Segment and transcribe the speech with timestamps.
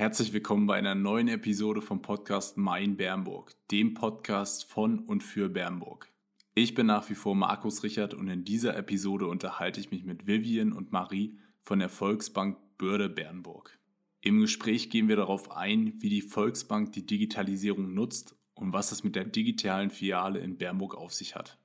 [0.00, 5.50] Herzlich willkommen bei einer neuen Episode vom Podcast Mein Bernburg, dem Podcast von und für
[5.50, 6.10] Bernburg.
[6.54, 10.26] Ich bin nach wie vor Markus Richard und in dieser Episode unterhalte ich mich mit
[10.26, 13.78] Vivian und Marie von der Volksbank Börde Bernburg.
[14.22, 19.04] Im Gespräch gehen wir darauf ein, wie die Volksbank die Digitalisierung nutzt und was es
[19.04, 21.58] mit der digitalen Filiale in Bernburg auf sich hat.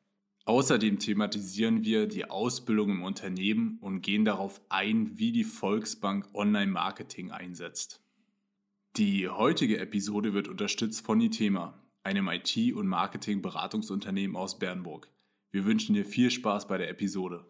[0.43, 7.31] Außerdem thematisieren wir die Ausbildung im Unternehmen und gehen darauf ein, wie die Volksbank Online-Marketing
[7.31, 8.01] einsetzt.
[8.97, 15.09] Die heutige Episode wird unterstützt von Itema, einem IT- und Marketing-Beratungsunternehmen aus Bernburg.
[15.51, 17.45] Wir wünschen dir viel Spaß bei der Episode.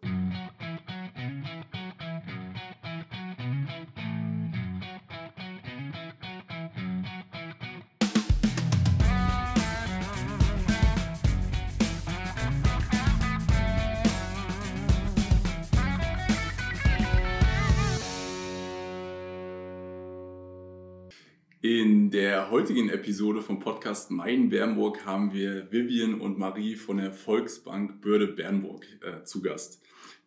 [22.36, 28.02] Der heutigen Episode vom Podcast Mein Bernburg haben wir Vivian und Marie von der Volksbank
[28.02, 29.82] Börde Bernburg äh, zu Gast.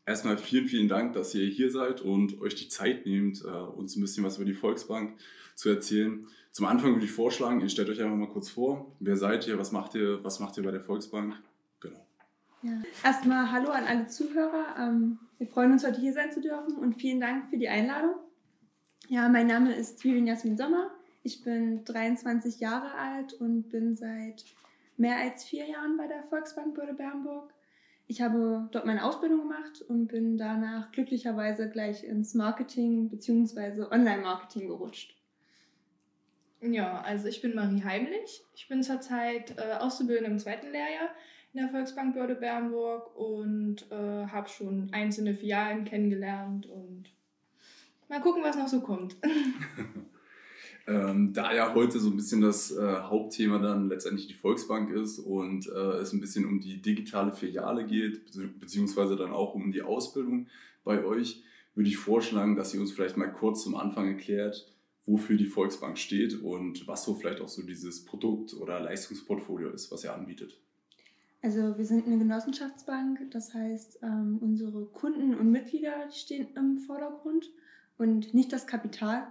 [0.06, 3.94] Erstmal vielen, vielen Dank, dass ihr hier seid und euch die Zeit nehmt, äh, uns
[3.94, 5.18] ein bisschen was über die Volksbank
[5.54, 6.26] zu erzählen.
[6.50, 8.96] Zum Anfang würde ich vorschlagen, ihr stellt euch einfach mal kurz vor.
[9.00, 9.58] Wer seid ihr?
[9.58, 10.24] Was macht ihr?
[10.24, 11.34] Was macht ihr bei der Volksbank?
[11.78, 12.06] Genau.
[12.62, 12.80] Ja.
[13.04, 14.76] Erstmal Hallo an alle Zuhörer.
[14.78, 18.14] Ähm, wir freuen uns, heute hier sein zu dürfen und vielen Dank für die Einladung.
[19.08, 20.90] Ja, mein Name ist Vivian Jasmin Sommer.
[21.22, 24.44] Ich bin 23 Jahre alt und bin seit
[24.96, 27.52] mehr als vier Jahren bei der Volksbank Börde Bernburg.
[28.06, 33.82] Ich habe dort meine Ausbildung gemacht und bin danach glücklicherweise gleich ins Marketing bzw.
[33.90, 35.14] Online-Marketing gerutscht.
[36.60, 38.42] Ja, also ich bin Marie Heimlich.
[38.54, 41.10] Ich bin zurzeit äh, Auszubildende im zweiten Lehrjahr
[41.52, 47.04] in der Volksbank Börde Bernburg und äh, habe schon einzelne Filialen kennengelernt und
[48.08, 49.16] mal gucken, was noch so kommt.
[50.88, 55.18] Ähm, da ja heute so ein bisschen das äh, Hauptthema dann letztendlich die Volksbank ist
[55.18, 58.22] und äh, es ein bisschen um die digitale Filiale geht,
[58.58, 60.46] beziehungsweise dann auch um die Ausbildung
[60.84, 61.42] bei euch,
[61.74, 64.72] würde ich vorschlagen, dass ihr uns vielleicht mal kurz zum Anfang erklärt,
[65.04, 69.92] wofür die Volksbank steht und was so vielleicht auch so dieses Produkt oder Leistungsportfolio ist,
[69.92, 70.58] was ihr anbietet.
[71.42, 77.50] Also wir sind eine Genossenschaftsbank, das heißt, ähm, unsere Kunden und Mitglieder stehen im Vordergrund
[77.98, 79.26] und nicht das Kapital.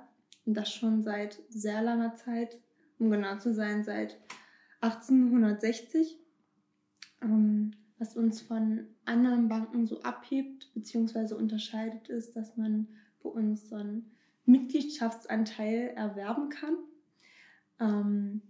[0.47, 2.57] Und das schon seit sehr langer Zeit,
[2.97, 4.17] um genau zu sein, seit
[4.81, 6.17] 1860.
[7.21, 11.33] Ähm, was uns von anderen Banken so abhebt bzw.
[11.33, 12.87] unterscheidet, ist, dass man
[13.21, 14.11] bei uns so einen
[14.45, 16.77] Mitgliedschaftsanteil erwerben kann.
[17.79, 18.41] Ähm,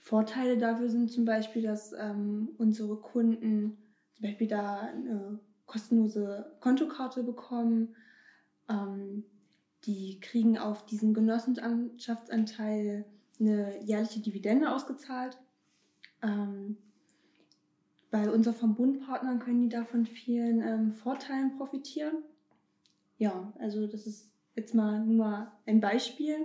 [0.00, 3.78] Vorteile dafür sind zum Beispiel, dass ähm, unsere Kunden
[4.12, 7.96] zum Beispiel da eine kostenlose Kontokarte bekommen,
[8.68, 9.24] ähm,
[9.86, 13.04] die kriegen auf diesen Genossenschaftsanteil
[13.40, 15.38] eine jährliche Dividende ausgezahlt.
[16.22, 16.76] Ähm,
[18.10, 22.22] bei unseren Verbundpartnern können die davon vielen ähm, Vorteilen profitieren.
[23.18, 26.36] Ja, also das ist jetzt mal nur ein Beispiel.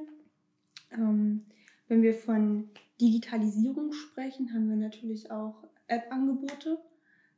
[0.91, 1.45] Ähm,
[1.87, 2.69] wenn wir von
[2.99, 6.79] Digitalisierung sprechen, haben wir natürlich auch App-Angebote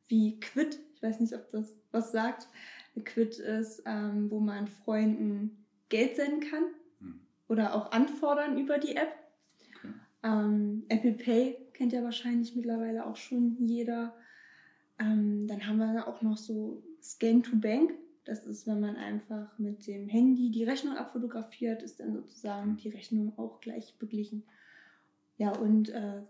[0.07, 0.79] wie Quid.
[0.95, 2.47] Ich weiß nicht, ob das was sagt.
[3.03, 5.60] Quid ist, ähm, wo man Freunden
[5.91, 6.63] Geld senden kann
[6.99, 7.19] hm.
[7.47, 9.13] oder auch anfordern über die App.
[9.77, 9.93] Okay.
[10.23, 14.15] Ähm, Apple Pay kennt ja wahrscheinlich mittlerweile auch schon jeder.
[14.97, 17.91] Ähm, dann haben wir auch noch so Scan to Bank.
[18.23, 22.77] Das ist, wenn man einfach mit dem Handy die Rechnung abfotografiert, ist dann sozusagen hm.
[22.77, 24.43] die Rechnung auch gleich beglichen.
[25.37, 26.21] Ja, und äh,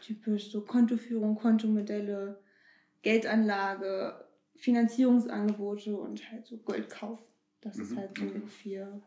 [0.00, 2.38] typisch so Kontoführung, Kontomodelle,
[3.02, 4.24] Geldanlage,
[4.56, 7.20] Finanzierungsangebote und halt so Goldkauf.
[7.62, 7.82] Das mhm.
[7.82, 9.00] ist halt so ungefähr,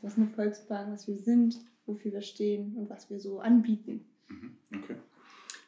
[0.00, 4.04] was eine Volksbank, was wir sind, wofür wir stehen und was wir so anbieten.
[4.28, 4.56] Mhm.
[4.76, 4.96] Okay.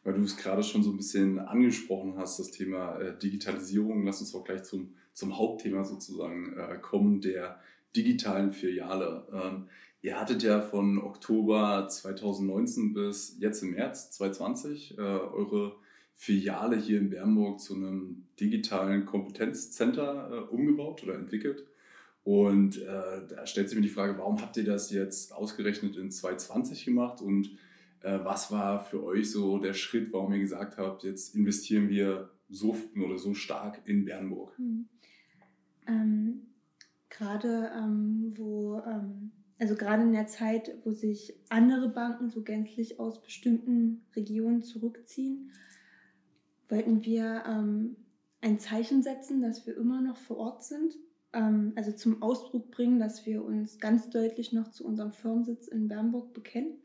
[0.04, 4.04] Weil du es gerade schon so ein bisschen angesprochen hast, das Thema äh, Digitalisierung.
[4.04, 7.58] Lass uns auch gleich zum, zum Hauptthema sozusagen äh, kommen, der
[7.96, 9.26] digitalen Filiale.
[9.32, 9.68] Ähm,
[10.02, 15.76] ihr hattet ja von Oktober 2019 bis jetzt im März 2020 äh, eure
[16.14, 21.64] Filiale hier in Bernburg zu einem digitalen Kompetenzcenter äh, umgebaut oder entwickelt.
[22.24, 26.10] Und äh, da stellt sich mir die Frage, warum habt ihr das jetzt ausgerechnet in
[26.10, 27.50] 2020 gemacht und
[28.00, 32.30] äh, was war für euch so der Schritt, warum ihr gesagt habt, jetzt investieren wir
[32.48, 34.56] so oder so stark in Bernburg?
[34.56, 34.88] Hm.
[35.86, 36.46] Ähm,
[37.10, 42.98] gerade ähm, wo, ähm, also gerade in der Zeit, wo sich andere Banken so gänzlich
[42.98, 45.52] aus bestimmten Regionen zurückziehen,
[46.70, 47.96] wollten wir ähm,
[48.40, 50.94] ein Zeichen setzen, dass wir immer noch vor Ort sind
[51.74, 56.32] also zum Ausdruck bringen, dass wir uns ganz deutlich noch zu unserem Firmensitz in Bernburg
[56.32, 56.78] bekennen.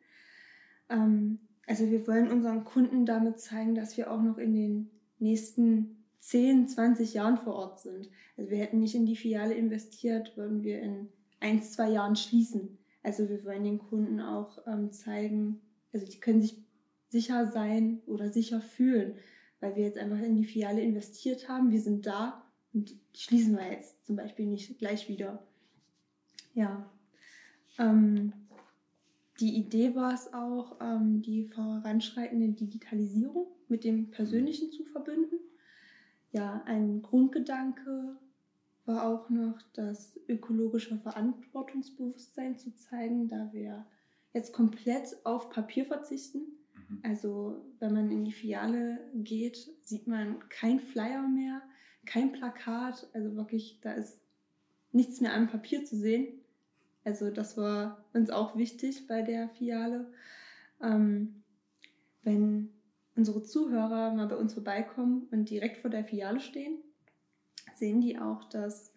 [0.90, 6.04] Ähm, also wir wollen unseren Kunden damit zeigen, dass wir auch noch in den nächsten
[6.20, 8.10] 10, 20 Jahren vor Ort sind.
[8.38, 11.10] Also wir hätten nicht in die Filiale investiert, würden wir in
[11.40, 12.78] ein, zwei Jahren schließen.
[13.04, 15.62] Also wir wollen den Kunden auch ähm, zeigen,
[15.94, 16.58] also die können sich
[17.08, 19.16] sicher sein oder sicher fühlen,
[19.60, 21.72] weil wir jetzt einfach in die Filiale investiert haben.
[21.72, 22.44] Wir sind da
[22.74, 25.44] und schließen wir jetzt zum Beispiel nicht gleich wieder.
[26.54, 26.90] Ja.
[27.78, 28.32] Ähm,
[29.40, 35.36] die Idee war es auch, ähm, die voranschreitende Digitalisierung mit dem Persönlichen zu verbinden.
[36.32, 38.18] Ja, ein Grundgedanke
[38.86, 43.86] war auch noch das ökologische Verantwortungsbewusstsein zu zeigen, da wir
[44.34, 46.40] jetzt komplett auf Papier verzichten.
[46.90, 47.00] Mhm.
[47.04, 51.62] Also wenn man in die Filiale geht, sieht man kein Flyer mehr,
[52.10, 53.08] kein Plakat.
[53.14, 54.20] Also wirklich, da ist
[54.92, 56.28] nichts mehr am Papier zu sehen.
[57.04, 60.12] Also das war uns auch wichtig bei der Filiale.
[60.82, 61.44] Ähm,
[62.24, 62.70] wenn
[63.16, 66.80] unsere Zuhörer mal bei uns vorbeikommen und direkt vor der Filiale stehen,
[67.76, 68.94] sehen die auch, dass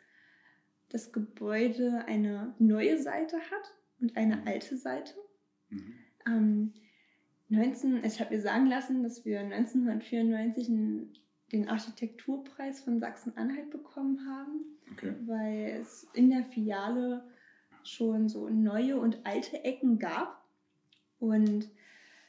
[0.89, 4.47] das Gebäude eine neue Seite hat und eine mhm.
[4.47, 5.15] alte Seite.
[5.69, 5.95] Mhm.
[6.27, 6.73] Ähm,
[7.49, 11.13] 19, ich habe mir sagen lassen, dass wir 1994 einen,
[11.53, 15.15] den Architekturpreis von Sachsen-Anhalt bekommen haben, okay.
[15.27, 17.23] weil es in der Filiale
[17.85, 20.45] schon so neue und alte Ecken gab.
[21.19, 21.69] Und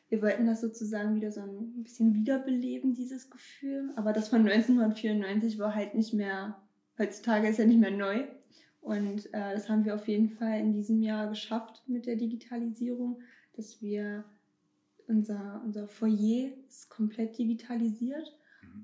[0.09, 3.91] wir wollten das sozusagen wieder so ein bisschen wiederbeleben, dieses Gefühl.
[3.95, 6.61] Aber das von 1994 war halt nicht mehr,
[6.99, 8.25] heutzutage ist ja nicht mehr neu.
[8.81, 13.21] Und äh, das haben wir auf jeden Fall in diesem Jahr geschafft mit der Digitalisierung,
[13.55, 14.25] dass wir
[15.07, 18.37] unser, unser Foyer ist komplett digitalisiert.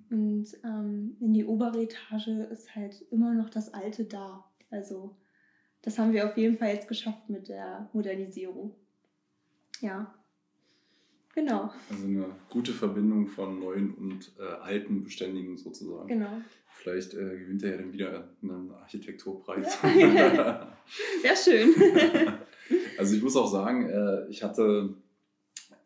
[0.09, 4.45] Und ähm, in die obere Etage ist halt immer noch das Alte da.
[4.69, 5.15] Also
[5.81, 8.75] das haben wir auf jeden Fall jetzt geschafft mit der Modernisierung.
[9.81, 10.13] Ja,
[11.33, 11.71] genau.
[11.89, 16.07] Also eine gute Verbindung von neuen und äh, alten Beständigen sozusagen.
[16.07, 16.41] Genau.
[16.71, 19.77] Vielleicht äh, gewinnt er ja dann wieder einen Architekturpreis.
[19.83, 20.77] Ja.
[21.21, 21.74] Sehr schön.
[22.97, 24.94] also ich muss auch sagen, äh, ich hatte,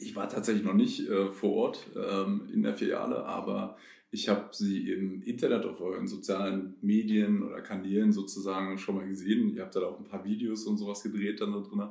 [0.03, 3.77] ich war tatsächlich noch nicht äh, vor Ort ähm, in der Filiale, aber
[4.11, 9.55] ich habe sie im Internet auf euren sozialen Medien oder Kanälen sozusagen schon mal gesehen.
[9.55, 11.89] Ihr habt da auch ein paar Videos und sowas gedreht dann da drin.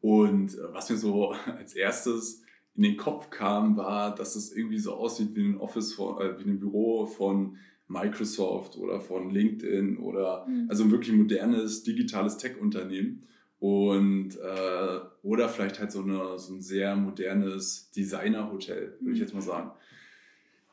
[0.00, 2.42] Und äh, was mir so als erstes
[2.74, 6.38] in den Kopf kam, war, dass es irgendwie so aussieht wie ein Office, von, äh,
[6.38, 7.56] wie ein Büro von
[7.88, 10.66] Microsoft oder von LinkedIn oder mhm.
[10.68, 13.24] also ein wirklich modernes digitales Tech-Unternehmen.
[13.60, 19.26] Und äh, oder vielleicht halt so, eine, so ein sehr modernes Designer-Hotel, würde ich hm.
[19.26, 19.72] jetzt mal sagen.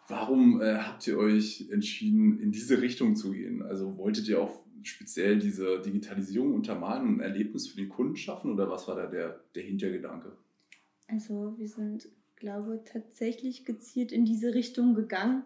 [0.07, 3.63] Warum äh, habt ihr euch entschieden, in diese Richtung zu gehen?
[3.63, 8.51] Also wolltet ihr auch speziell diese Digitalisierung untermalen und ein Erlebnis für den Kunden schaffen
[8.51, 10.31] oder was war da der, der Hintergedanke?
[11.07, 15.43] Also wir sind, glaube ich, tatsächlich gezielt in diese Richtung gegangen.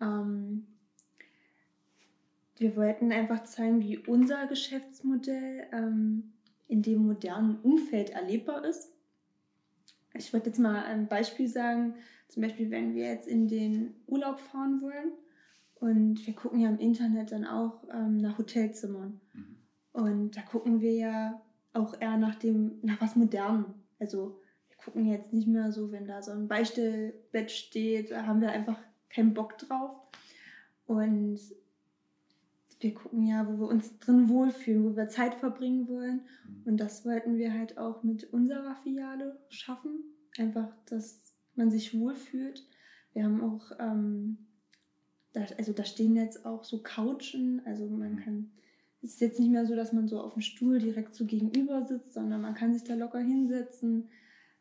[0.00, 0.66] Ähm,
[2.58, 6.24] wir wollten einfach zeigen, wie unser Geschäftsmodell ähm,
[6.70, 8.92] in dem modernen Umfeld erlebbar ist.
[10.14, 11.94] Ich wollte jetzt mal ein Beispiel sagen,
[12.28, 15.12] zum Beispiel, wenn wir jetzt in den Urlaub fahren wollen
[15.74, 19.20] und wir gucken ja im Internet dann auch ähm, nach Hotelzimmern.
[19.32, 19.56] Mhm.
[19.92, 23.66] Und da gucken wir ja auch eher nach dem, nach was Modernem.
[23.98, 28.40] Also wir gucken jetzt nicht mehr so, wenn da so ein Beistellbett steht, da haben
[28.40, 29.90] wir einfach keinen Bock drauf.
[30.86, 31.40] Und
[32.80, 36.22] wir gucken ja, wo wir uns drin wohlfühlen, wo wir Zeit verbringen wollen.
[36.46, 36.62] Mhm.
[36.64, 40.02] Und das wollten wir halt auch mit unserer Filiale schaffen.
[40.38, 42.66] Einfach, dass man sich wohlfühlt.
[43.12, 44.38] Wir haben auch, ähm,
[45.32, 48.16] da, also da stehen jetzt auch so Couchen, also man mhm.
[48.16, 48.50] kann,
[49.02, 51.82] es ist jetzt nicht mehr so, dass man so auf dem Stuhl direkt so gegenüber
[51.82, 54.08] sitzt, sondern man kann sich da locker hinsetzen.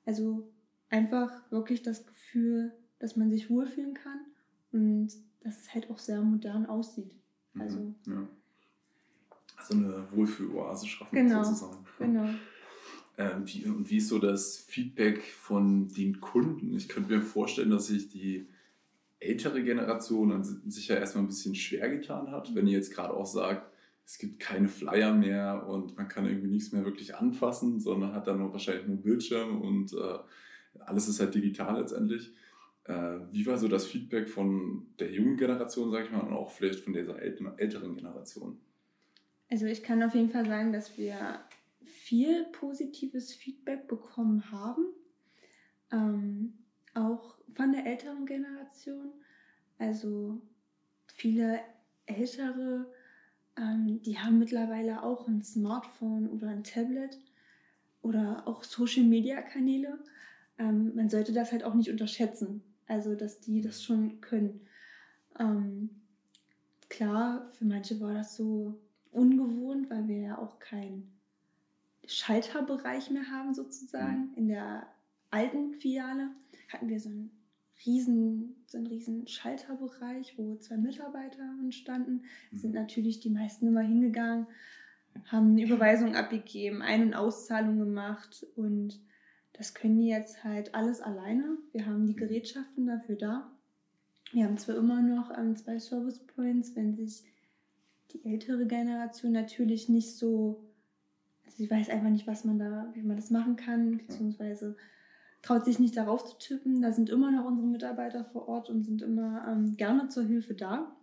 [0.06, 0.52] Also
[0.90, 4.20] einfach wirklich das Gefühl, dass man sich wohlfühlen kann
[4.74, 5.10] und
[5.42, 7.19] dass es halt auch sehr modern aussieht.
[7.54, 8.28] Mhm, also, ja.
[9.58, 11.86] also eine Wohlfühloase schaffen genau, sozusagen.
[11.98, 12.30] Genau.
[13.18, 16.74] Ähm, wie, und wie ist so das Feedback von den Kunden?
[16.76, 18.48] Ich könnte mir vorstellen, dass sich die
[19.20, 23.26] ältere Generation dann sicher erstmal ein bisschen schwer getan hat, wenn ihr jetzt gerade auch
[23.26, 23.70] sagt,
[24.06, 28.26] es gibt keine Flyer mehr und man kann irgendwie nichts mehr wirklich anfassen, sondern hat
[28.26, 30.18] dann nur wahrscheinlich nur Bildschirm und äh,
[30.80, 32.32] alles ist halt digital letztendlich.
[32.90, 36.50] Äh, wie war so das Feedback von der jungen Generation, sage ich mal, und auch
[36.52, 38.60] vielleicht von dieser älteren Generation?
[39.50, 41.40] Also ich kann auf jeden Fall sagen, dass wir
[41.84, 44.86] viel positives Feedback bekommen haben,
[45.92, 46.54] ähm,
[46.94, 49.14] auch von der älteren Generation.
[49.78, 50.42] Also
[51.08, 51.60] viele
[52.06, 52.88] ältere
[53.60, 57.20] ähm, die haben mittlerweile auch ein Smartphone oder ein Tablet
[58.02, 60.00] oder auch Social-Media-Kanäle.
[60.58, 64.62] Ähm, man sollte das halt auch nicht unterschätzen, also dass die das schon können.
[65.40, 65.90] Ähm,
[66.90, 68.78] klar, für manche war das so
[69.12, 71.12] ungewohnt, weil wir ja auch keinen
[72.06, 74.34] Schalterbereich mehr haben sozusagen.
[74.36, 74.88] In der
[75.30, 76.32] alten Filiale
[76.70, 77.32] hatten wir so einen
[77.86, 82.24] riesen, so einen riesen Schalterbereich, wo zwei Mitarbeiter standen.
[82.52, 82.58] Mhm.
[82.58, 84.48] Sind natürlich die meisten immer hingegangen,
[85.26, 89.00] haben eine Überweisung abgegeben, Ein- und Auszahlung gemacht und
[89.60, 91.58] das können die jetzt halt alles alleine.
[91.74, 92.18] Wir haben die mhm.
[92.18, 93.52] Gerätschaften dafür da.
[94.32, 97.24] Wir haben zwar immer noch ähm, zwei Service Points, wenn sich
[98.14, 100.64] die ältere Generation natürlich nicht so,
[101.46, 104.78] also sie weiß einfach nicht, was man da, wie man das machen kann, beziehungsweise
[105.42, 106.82] traut sich nicht darauf zu tippen.
[106.82, 110.54] Da sind immer noch unsere Mitarbeiter vor Ort und sind immer ähm, gerne zur Hilfe
[110.54, 110.96] da.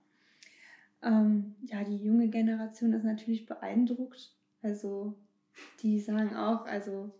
[1.02, 4.34] Ähm, ja, die junge Generation ist natürlich beeindruckt.
[4.62, 5.14] Also
[5.82, 7.12] die sagen auch, also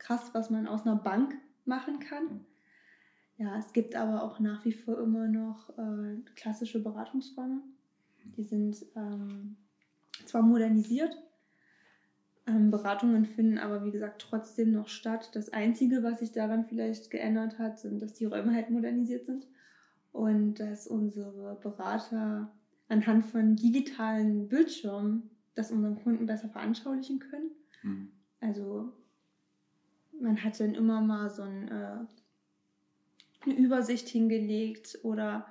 [0.00, 2.44] krass, was man aus einer Bank machen kann.
[3.36, 7.62] Ja, es gibt aber auch nach wie vor immer noch äh, klassische Beratungsräume.
[8.36, 9.56] Die sind ähm,
[10.26, 11.16] zwar modernisiert,
[12.46, 15.30] ähm, Beratungen finden aber wie gesagt trotzdem noch statt.
[15.34, 19.46] Das Einzige, was sich daran vielleicht geändert hat, sind, dass die Räume halt modernisiert sind
[20.12, 22.50] und dass unsere Berater
[22.88, 27.50] anhand von digitalen Bildschirmen das unseren Kunden besser veranschaulichen können.
[27.82, 28.10] Mhm.
[28.40, 28.92] Also
[30.20, 31.98] man hat dann immer mal so ein, äh,
[33.44, 35.46] eine Übersicht hingelegt oder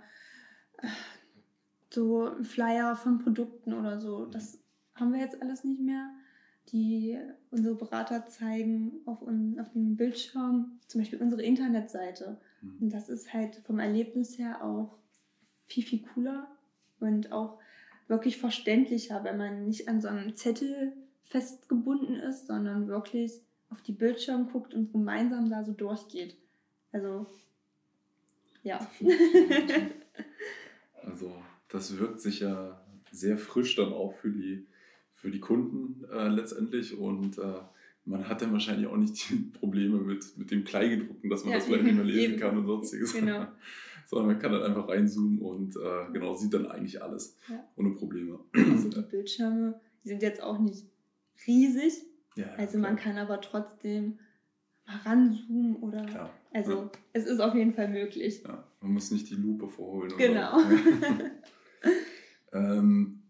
[0.77, 0.87] äh,
[1.91, 4.25] so ein Flyer von Produkten oder so.
[4.25, 4.59] Das
[4.95, 6.09] haben wir jetzt alles nicht mehr
[6.71, 7.17] die
[7.51, 12.37] unsere Berater zeigen auf, un, auf dem Bildschirm, zum Beispiel unsere Internetseite.
[12.61, 12.77] Mhm.
[12.81, 14.97] Und das ist halt vom Erlebnis her auch
[15.67, 16.47] viel, viel cooler
[16.99, 17.59] und auch
[18.07, 23.93] wirklich verständlicher, wenn man nicht an so einem Zettel festgebunden ist, sondern wirklich auf die
[23.93, 26.37] Bildschirme guckt und gemeinsam da so durchgeht.
[26.91, 27.27] Also,
[28.63, 28.89] ja.
[31.01, 31.31] Also,
[31.69, 34.67] das wirkt sich ja sehr frisch dann auch für die
[35.19, 37.59] für die Kunden äh, letztendlich und äh,
[38.05, 41.57] man hat dann wahrscheinlich auch nicht die Probleme mit, mit dem Kleingedruckten, dass man ja,
[41.57, 42.39] das vielleicht nicht mehr lesen eben.
[42.39, 43.13] kann und sonstiges.
[43.13, 43.47] Genau.
[44.07, 47.63] Sondern man kann dann einfach reinzoomen und äh, genau sieht dann eigentlich alles ja.
[47.75, 48.39] ohne Probleme.
[48.53, 50.87] Also die Bildschirme, die sind jetzt auch nicht
[51.45, 51.93] riesig.
[52.39, 52.91] Ja, also klar.
[52.91, 54.19] man kann aber trotzdem
[54.85, 56.05] mal ranzoomen oder.
[56.05, 56.29] Klar.
[56.53, 56.91] Also ja.
[57.13, 58.41] es ist auf jeden Fall möglich.
[58.43, 60.13] Ja, man muss nicht die Lupe vorholen.
[60.17, 60.57] Genau.
[62.53, 63.23] ähm,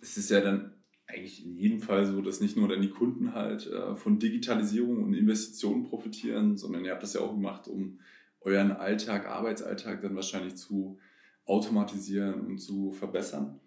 [0.00, 0.72] es ist ja dann
[1.06, 5.02] eigentlich in jedem Fall so, dass nicht nur dann die Kunden halt äh, von Digitalisierung
[5.02, 8.00] und Investitionen profitieren, sondern ihr habt das ja auch gemacht, um
[8.40, 10.98] euren Alltag, Arbeitsalltag dann wahrscheinlich zu
[11.44, 13.60] automatisieren und zu verbessern.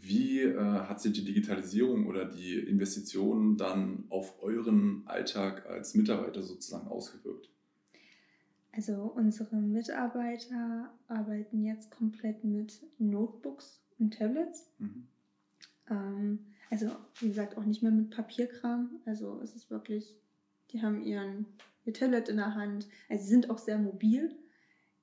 [0.00, 6.42] Wie äh, hat sich die Digitalisierung oder die Investitionen dann auf euren Alltag als Mitarbeiter
[6.42, 7.50] sozusagen ausgewirkt?
[8.72, 14.70] Also unsere Mitarbeiter arbeiten jetzt komplett mit Notebooks und Tablets.
[14.78, 15.08] Mhm.
[15.90, 16.38] Ähm,
[16.70, 16.90] also,
[17.20, 19.00] wie gesagt, auch nicht mehr mit Papierkram.
[19.06, 20.14] Also, es ist wirklich,
[20.70, 21.46] die haben ihren,
[21.84, 22.86] ihr Tablet in der Hand.
[23.08, 24.36] Also, sie sind auch sehr mobil.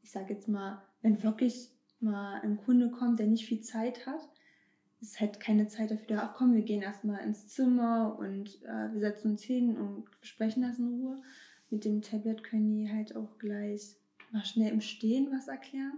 [0.04, 4.30] Ich sage jetzt mal, wenn wirklich mal ein Kunde kommt, der nicht viel Zeit hat,
[5.02, 8.94] ist halt keine Zeit dafür da, ach komm, wir gehen erstmal ins Zimmer und äh,
[8.94, 11.22] wir setzen uns hin und besprechen das in Ruhe.
[11.70, 13.96] Mit dem Tablet können die halt auch gleich
[14.32, 15.94] mal schnell im Stehen was erklären.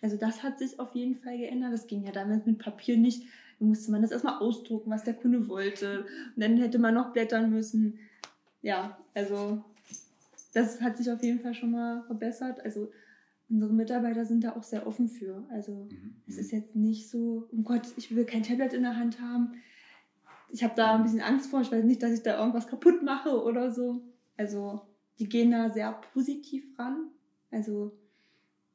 [0.00, 1.72] Also das hat sich auf jeden Fall geändert.
[1.72, 3.24] Das ging ja damals mit Papier nicht
[3.62, 6.04] musste man das erstmal ausdrucken, was der Kunde wollte.
[6.34, 7.98] Und dann hätte man noch blättern müssen.
[8.60, 9.64] Ja, also
[10.52, 12.60] das hat sich auf jeden Fall schon mal verbessert.
[12.64, 12.90] Also
[13.52, 15.44] unsere Mitarbeiter sind da auch sehr offen für.
[15.50, 16.16] Also mhm.
[16.26, 19.52] es ist jetzt nicht so, um Gott, ich will kein Tablet in der Hand haben.
[20.48, 21.60] Ich habe da ein bisschen Angst vor.
[21.60, 24.02] Ich weiß nicht, dass ich da irgendwas kaputt mache oder so.
[24.36, 24.80] Also
[25.18, 27.08] die gehen da sehr positiv ran.
[27.50, 27.92] Also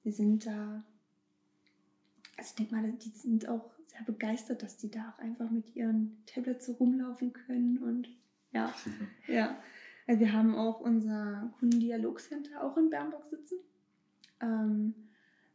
[0.04, 0.84] wir sind da,
[2.38, 5.76] also ich denke mal, die sind auch sehr begeistert, dass die da auch einfach mit
[5.76, 8.10] ihren Tablets so rumlaufen können und
[8.54, 8.74] ja,
[9.28, 9.58] ja.
[10.06, 13.58] Also wir haben auch unser Kundendialogcenter auch in Bernburg sitzen.
[14.42, 14.94] Ähm,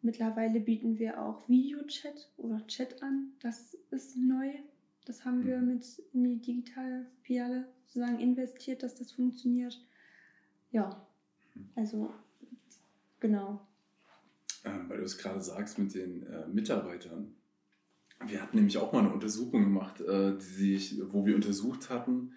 [0.02, 3.32] mittlerweile bieten wir auch Videochat oder Chat an.
[3.40, 4.50] Das ist neu.
[5.04, 5.68] Das haben wir mhm.
[5.68, 9.80] mit in die digitale Filiale sozusagen investiert, dass das funktioniert.
[10.70, 11.06] Ja,
[11.54, 11.68] mhm.
[11.74, 12.12] also
[13.20, 13.66] genau.
[14.64, 17.34] Ähm, weil du es gerade sagst mit den äh, Mitarbeitern.
[18.24, 22.32] Wir hatten nämlich auch mal eine Untersuchung gemacht, äh, die sich, wo wir untersucht hatten,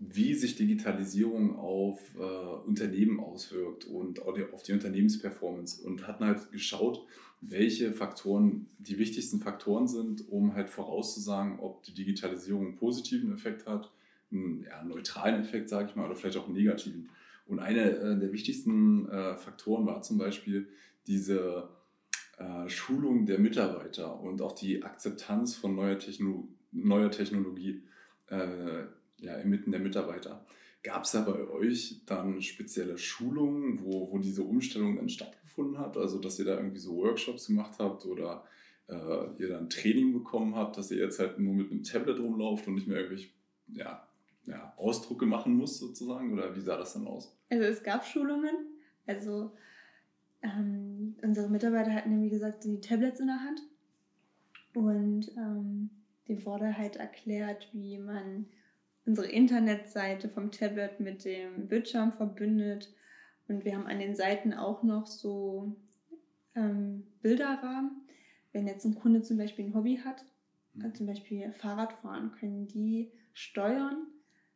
[0.00, 7.06] wie sich Digitalisierung auf äh, Unternehmen auswirkt und auf die Unternehmensperformance und hatten halt geschaut,
[7.42, 13.66] welche Faktoren die wichtigsten Faktoren sind, um halt vorauszusagen, ob die Digitalisierung einen positiven Effekt
[13.66, 13.92] hat,
[14.32, 17.10] einen ja, neutralen Effekt, sage ich mal, oder vielleicht auch einen negativen.
[17.46, 20.68] Und einer äh, der wichtigsten äh, Faktoren war zum Beispiel
[21.06, 21.68] diese
[22.38, 27.82] äh, Schulung der Mitarbeiter und auch die Akzeptanz von neuer, Techno neuer Technologie
[28.28, 28.84] äh,
[29.20, 30.44] ja, inmitten der Mitarbeiter.
[30.82, 35.96] Gab es da bei euch dann spezielle Schulungen, wo, wo diese Umstellung dann stattgefunden hat?
[35.96, 38.44] Also, dass ihr da irgendwie so Workshops gemacht habt oder
[38.88, 42.66] äh, ihr dann Training bekommen habt, dass ihr jetzt halt nur mit einem Tablet rumlauft
[42.66, 43.28] und nicht mehr irgendwelche
[43.68, 44.06] ja,
[44.46, 46.32] ja, Ausdrucke machen muss sozusagen?
[46.32, 47.36] Oder wie sah das dann aus?
[47.50, 48.54] Also es gab Schulungen.
[49.06, 49.52] Also
[50.42, 53.60] ähm, unsere Mitarbeiter hatten ja wie gesagt die Tablets in der Hand.
[54.72, 55.90] Und ähm,
[56.28, 58.46] dem wurde halt erklärt, wie man
[59.10, 62.94] unsere Internetseite vom Tablet mit dem Bildschirm verbündet.
[63.48, 65.74] Und wir haben an den Seiten auch noch so
[66.54, 68.02] ähm, Bilderrahmen.
[68.52, 70.24] Wenn jetzt ein Kunde zum Beispiel ein Hobby hat,
[70.74, 70.94] mhm.
[70.94, 74.06] zum Beispiel Fahrradfahren, können die steuern,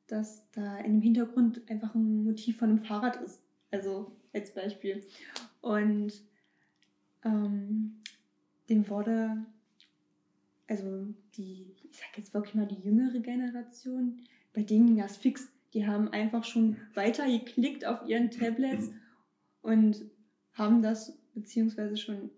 [0.07, 3.43] dass da in dem Hintergrund einfach ein Motiv von einem Fahrrad ist.
[3.73, 5.05] Also als Beispiel.
[5.63, 6.13] Und
[7.25, 7.97] ähm,
[8.69, 9.45] dem wurde,
[10.69, 14.21] also die, ich sag jetzt wirklich mal die jüngere Generation,
[14.55, 15.49] bei denen ging das fix.
[15.75, 18.91] Die haben einfach schon weiter geklickt auf ihren Tablets
[19.61, 20.03] und
[20.55, 22.31] haben das, beziehungsweise schon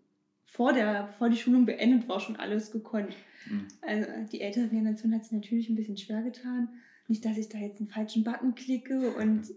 [0.47, 3.15] vor der, vor die Schulung beendet war, schon alles gekonnt.
[3.49, 3.69] Mhm.
[3.83, 6.69] Also die ältere Generation hat es natürlich ein bisschen schwer getan.
[7.09, 9.53] Nicht, dass ich da jetzt einen falschen Button klicke und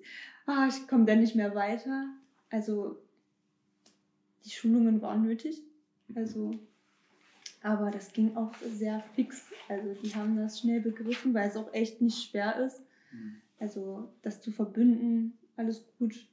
[0.46, 2.08] ah, ich komme dann nicht mehr weiter.
[2.50, 2.98] Also
[4.46, 5.62] die Schulungen waren nötig.
[6.16, 6.51] Also
[7.62, 9.48] aber das ging auch sehr fix.
[9.68, 12.82] Also die haben das schnell begriffen, weil es auch echt nicht schwer ist.
[13.12, 13.36] Mhm.
[13.60, 16.28] Also das zu verbünden, alles gut.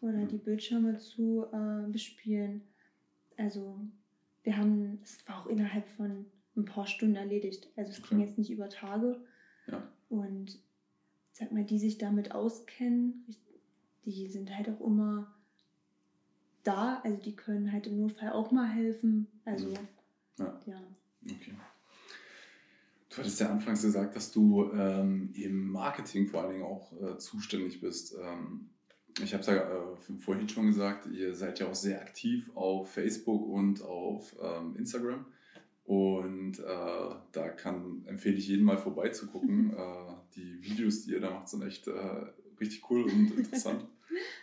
[0.00, 2.62] Oder die Bildschirme zu äh, bespielen.
[3.36, 3.80] Also
[4.44, 7.68] wir haben, es war auch innerhalb von ein paar Stunden erledigt.
[7.76, 9.20] Also es ging jetzt nicht über Tage.
[9.66, 9.82] Ja.
[10.08, 10.58] Und
[11.32, 13.26] sag mal, die sich damit auskennen,
[14.04, 15.34] die sind halt auch immer
[16.62, 17.00] da.
[17.04, 19.26] Also die können halt im Notfall auch mal helfen.
[19.44, 19.74] Also mhm.
[20.40, 20.60] Ja.
[20.66, 20.82] ja.
[21.24, 21.54] Okay.
[23.10, 27.18] Du hattest ja anfangs gesagt, dass du ähm, im Marketing vor allen Dingen auch äh,
[27.18, 28.14] zuständig bist.
[28.20, 28.70] Ähm,
[29.22, 32.92] ich habe es ja äh, vorhin schon gesagt, ihr seid ja auch sehr aktiv auf
[32.92, 35.26] Facebook und auf ähm, Instagram.
[35.84, 39.74] Und äh, da kann, empfehle ich jedem mal vorbeizugucken.
[39.76, 42.26] äh, die Videos, die ihr da macht, sind echt äh,
[42.60, 43.86] richtig cool und interessant.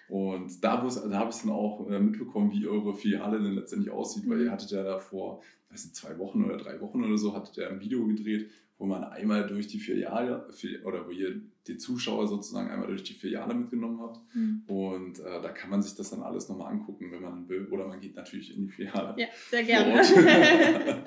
[0.10, 4.28] Und da, da habe ich dann auch äh, mitbekommen, wie eure Filiale denn letztendlich aussieht,
[4.28, 4.52] weil ihr mhm.
[4.52, 7.70] hattet ja da vor weiß nicht, zwei Wochen oder drei Wochen oder so, hattet ihr
[7.70, 10.46] ein Video gedreht, wo man einmal durch die Filiale,
[10.84, 14.20] oder wo ihr die Zuschauer sozusagen einmal durch die Filiale mitgenommen habt.
[14.36, 14.64] Mhm.
[14.68, 17.68] Und äh, da kann man sich das dann alles nochmal angucken, wenn man will.
[17.68, 19.16] Oder man geht natürlich in die Filiale.
[19.20, 20.04] Ja, sehr gerne.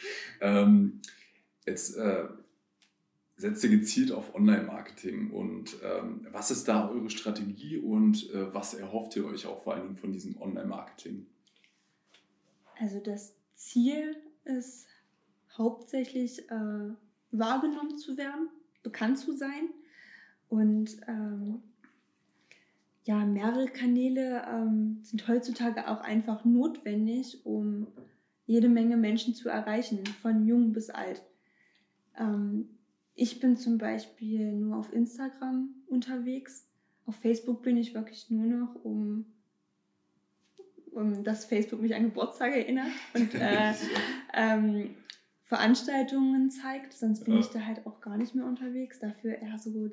[0.40, 1.00] ähm,
[1.64, 2.24] jetzt äh,
[3.42, 8.72] setzt ihr gezielt auf Online-Marketing und ähm, was ist da eure Strategie und äh, was
[8.72, 11.26] erhofft ihr euch auch vor allem von diesem Online-Marketing?
[12.78, 14.86] Also das Ziel ist
[15.58, 16.94] hauptsächlich äh,
[17.32, 18.48] wahrgenommen zu werden,
[18.84, 19.70] bekannt zu sein
[20.48, 21.62] und ähm,
[23.02, 27.88] ja, mehrere Kanäle ähm, sind heutzutage auch einfach notwendig, um
[28.46, 31.24] jede Menge Menschen zu erreichen, von jung bis alt.
[32.16, 32.68] Ähm,
[33.14, 36.66] ich bin zum Beispiel nur auf Instagram unterwegs.
[37.06, 39.26] Auf Facebook bin ich wirklich nur noch, um,
[40.92, 43.74] um dass Facebook mich an Geburtstag erinnert und äh,
[44.32, 44.94] ähm,
[45.44, 46.94] Veranstaltungen zeigt.
[46.94, 47.40] Sonst bin ja.
[47.40, 48.98] ich da halt auch gar nicht mehr unterwegs.
[49.00, 49.90] Dafür eher so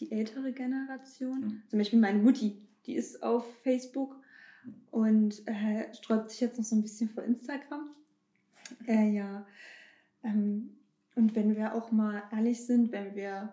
[0.00, 1.40] die ältere Generation.
[1.40, 1.62] Mhm.
[1.68, 4.16] Zum Beispiel meine Mutti, die ist auf Facebook
[4.90, 7.90] und äh, sträubt sich jetzt noch so ein bisschen vor Instagram.
[8.86, 9.46] Äh, ja,
[10.24, 10.77] ähm,
[11.18, 13.52] und wenn wir auch mal ehrlich sind, wenn wir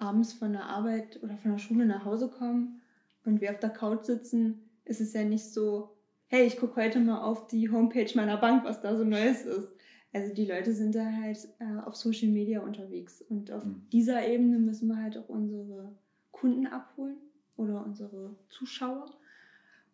[0.00, 2.82] abends von der Arbeit oder von der Schule nach Hause kommen
[3.24, 6.98] und wir auf der Couch sitzen, ist es ja nicht so, hey, ich gucke heute
[6.98, 9.72] mal auf die Homepage meiner Bank, was da so Neues ist.
[10.12, 13.86] Also die Leute sind da halt äh, auf Social Media unterwegs und auf mhm.
[13.92, 15.94] dieser Ebene müssen wir halt auch unsere
[16.32, 17.16] Kunden abholen
[17.56, 19.06] oder unsere Zuschauer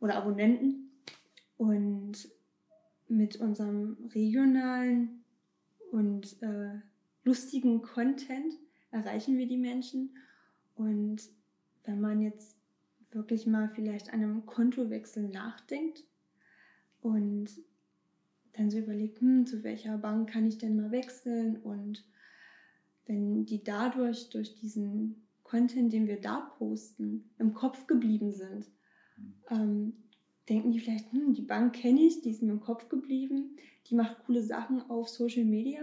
[0.00, 0.90] oder Abonnenten
[1.58, 2.30] und
[3.08, 5.21] mit unserem regionalen
[5.92, 6.80] und äh,
[7.22, 8.54] lustigen Content
[8.90, 10.16] erreichen wir die Menschen.
[10.74, 11.22] Und
[11.84, 12.56] wenn man jetzt
[13.10, 16.02] wirklich mal vielleicht an einem Kontowechsel nachdenkt
[17.02, 17.50] und
[18.54, 22.04] dann so überlegt, hm, zu welcher Bank kann ich denn mal wechseln und
[23.06, 28.70] wenn die dadurch, durch diesen Content, den wir da posten, im Kopf geblieben sind,
[29.18, 29.34] mhm.
[29.50, 29.92] ähm,
[30.48, 33.56] denken die vielleicht, hm, die Bank kenne ich, die ist mir im Kopf geblieben,
[33.88, 35.82] die macht coole Sachen auf Social Media.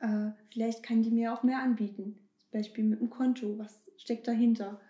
[0.00, 2.18] Äh, vielleicht kann die mir auch mehr anbieten.
[2.38, 4.80] Zum Beispiel mit einem Konto, was steckt dahinter?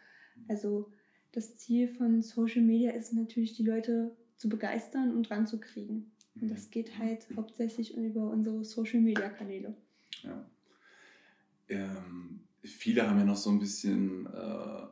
[0.49, 0.93] Also
[1.33, 6.13] das Ziel von Social Media ist natürlich, die Leute zu begeistern und ranzukriegen.
[6.41, 9.75] Und das geht halt hauptsächlich über unsere Social Media Kanäle.
[10.23, 10.49] Ja.
[11.69, 14.87] Ähm, viele haben ja noch so ein bisschen, äh,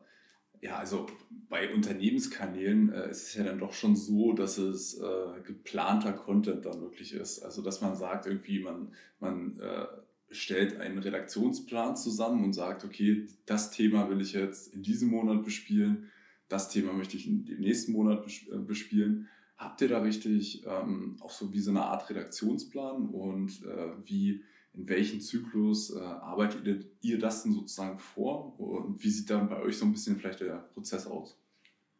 [0.66, 1.07] ja, also
[1.48, 6.66] bei Unternehmenskanälen äh, ist es ja dann doch schon so, dass es äh, geplanter Content
[6.66, 7.40] dann wirklich ist.
[7.40, 9.87] Also dass man sagt, irgendwie, man, man äh,
[10.31, 15.44] stellt einen Redaktionsplan zusammen und sagt, okay, das Thema will ich jetzt in diesem Monat
[15.44, 16.11] bespielen,
[16.48, 19.29] das Thema möchte ich im nächsten Monat äh, bespielen.
[19.57, 24.42] Habt ihr da richtig ähm, auch so wie so eine Art Redaktionsplan und äh, wie
[24.76, 29.60] in welchem Zyklus äh, arbeitet ihr das denn sozusagen vor und wie sieht dann bei
[29.60, 31.38] euch so ein bisschen vielleicht der Prozess aus?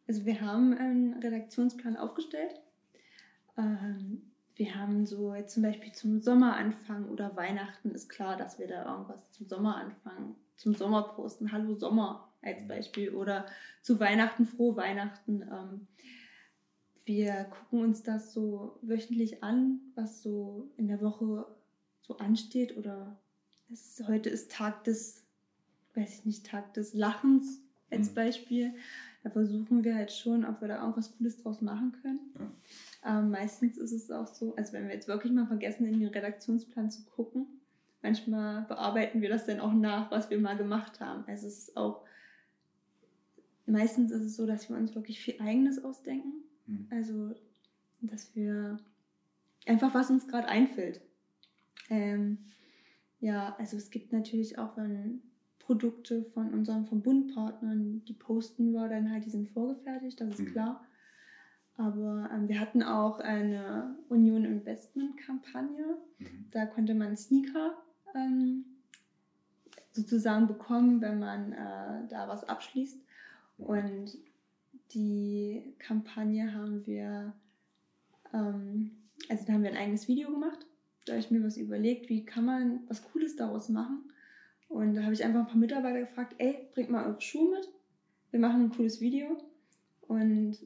[0.07, 2.61] Also wir haben einen Redaktionsplan aufgestellt.
[3.57, 4.21] Ähm,
[4.55, 8.91] wir haben so jetzt zum Beispiel zum Sommeranfang oder Weihnachten ist klar, dass wir da
[8.91, 11.51] irgendwas zum Sommeranfang, zum Sommer posten.
[11.51, 12.67] Hallo Sommer als mhm.
[12.67, 13.45] Beispiel oder
[13.81, 15.41] zu Weihnachten, frohe Weihnachten.
[15.41, 15.87] Ähm,
[17.05, 21.45] wir gucken uns das so wöchentlich an, was so in der Woche
[22.07, 23.17] so ansteht oder
[23.71, 25.23] es, heute ist Tag des,
[25.95, 28.15] weiß ich nicht, Tag des Lachens als mhm.
[28.15, 28.73] Beispiel.
[29.23, 32.19] Da versuchen wir halt schon, ob wir da irgendwas Cooles draus machen können.
[32.39, 33.19] Ja.
[33.19, 36.09] Ähm, meistens ist es auch so, also wenn wir jetzt wirklich mal vergessen, in den
[36.09, 37.45] Redaktionsplan zu gucken,
[38.01, 41.25] manchmal bearbeiten wir das dann auch nach, was wir mal gemacht haben.
[41.27, 42.03] Also es ist auch,
[43.65, 46.43] meistens ist es so, dass wir uns wirklich viel Eigenes ausdenken.
[46.67, 46.87] Mhm.
[46.89, 47.35] Also,
[48.01, 48.77] dass wir
[49.65, 51.01] einfach, was uns gerade einfällt.
[51.89, 52.39] Ähm,
[53.19, 55.21] ja, also es gibt natürlich auch, wenn
[55.59, 60.51] Produkte von unseren Verbundpartnern, die posten wir dann halt, die sind vorgefertigt, das ist mhm.
[60.51, 60.85] klar.
[61.75, 65.97] Aber ähm, wir hatten auch eine Union Investment Kampagne.
[66.19, 66.45] Mhm.
[66.51, 67.77] Da konnte man Sneaker
[68.15, 68.65] ähm,
[69.91, 72.99] sozusagen bekommen, wenn man äh, da was abschließt.
[73.57, 74.17] Und
[74.93, 77.33] die Kampagne haben wir,
[78.33, 78.91] ähm,
[79.27, 80.66] also da haben wir ein eigenes Video gemacht.
[81.07, 84.03] Da habe ich mir was überlegt, wie kann man was Cooles daraus machen.
[84.67, 87.69] Und da habe ich einfach ein paar Mitarbeiter gefragt, ey, bringt mal eure Schuhe mit.
[88.31, 89.37] Wir machen ein cooles Video.
[90.01, 90.57] Und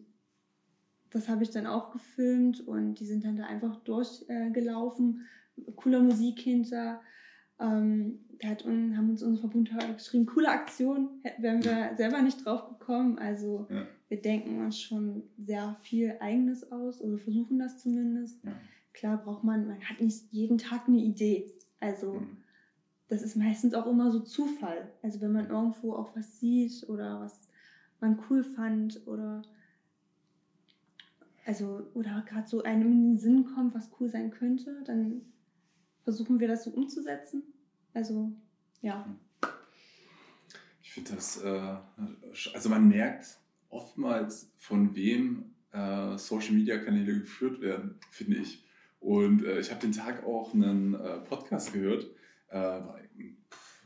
[1.12, 5.28] das habe ich dann auch gefilmt und die sind dann da einfach durchgelaufen.
[5.58, 7.02] Äh, Cooler Musik hinter.
[7.60, 12.68] Ähm, hat un, haben uns unsere Verbundhörer geschrieben, coole Aktion, wären wir selber nicht drauf
[12.70, 13.20] gekommen.
[13.20, 13.86] Also ja.
[14.10, 18.44] wir denken uns schon sehr viel Eigenes aus oder versuchen das zumindest.
[18.44, 18.54] Ja.
[18.94, 21.54] Klar braucht man, man hat nicht jeden Tag eine Idee.
[21.80, 22.38] Also mhm.
[23.08, 24.92] das ist meistens auch immer so Zufall.
[25.02, 27.50] Also wenn man irgendwo auch was sieht oder was
[28.00, 29.44] man cool fand oder
[31.46, 35.22] also oder gerade so einem in den Sinn kommt, was cool sein könnte, dann
[36.04, 37.44] versuchen wir das so umzusetzen.
[37.94, 38.32] Also,
[38.82, 39.06] ja.
[40.82, 41.78] Ich finde das, äh,
[42.54, 43.38] also man merkt
[43.70, 48.66] oftmals, von wem äh, Social Media Kanäle geführt werden, finde ich.
[49.02, 52.08] Und äh, ich habe den Tag auch einen äh, Podcast gehört,
[52.50, 52.80] äh,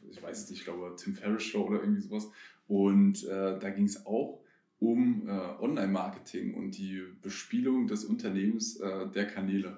[0.08, 2.30] ich weiß es nicht, ich glaube Tim Ferriss Show oder irgendwie sowas.
[2.68, 4.42] Und äh, da ging es auch
[4.80, 9.78] um Online-Marketing und die Bespielung des Unternehmens der Kanäle.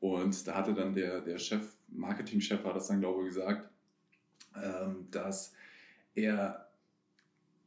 [0.00, 3.68] Und da hatte dann der, der Chef, Marketingchef hat das dann, glaube ich, gesagt,
[4.56, 5.52] ähm, dass
[6.14, 6.67] er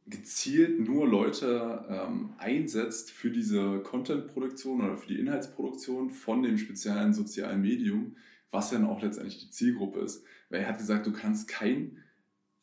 [0.08, 7.14] gezielt nur Leute ähm, einsetzt für diese Content-Produktion oder für die Inhaltsproduktion von dem speziellen
[7.14, 8.16] sozialen Medium,
[8.50, 10.24] was dann auch letztendlich die Zielgruppe ist.
[10.50, 12.00] Weil er hat gesagt, du kannst keinen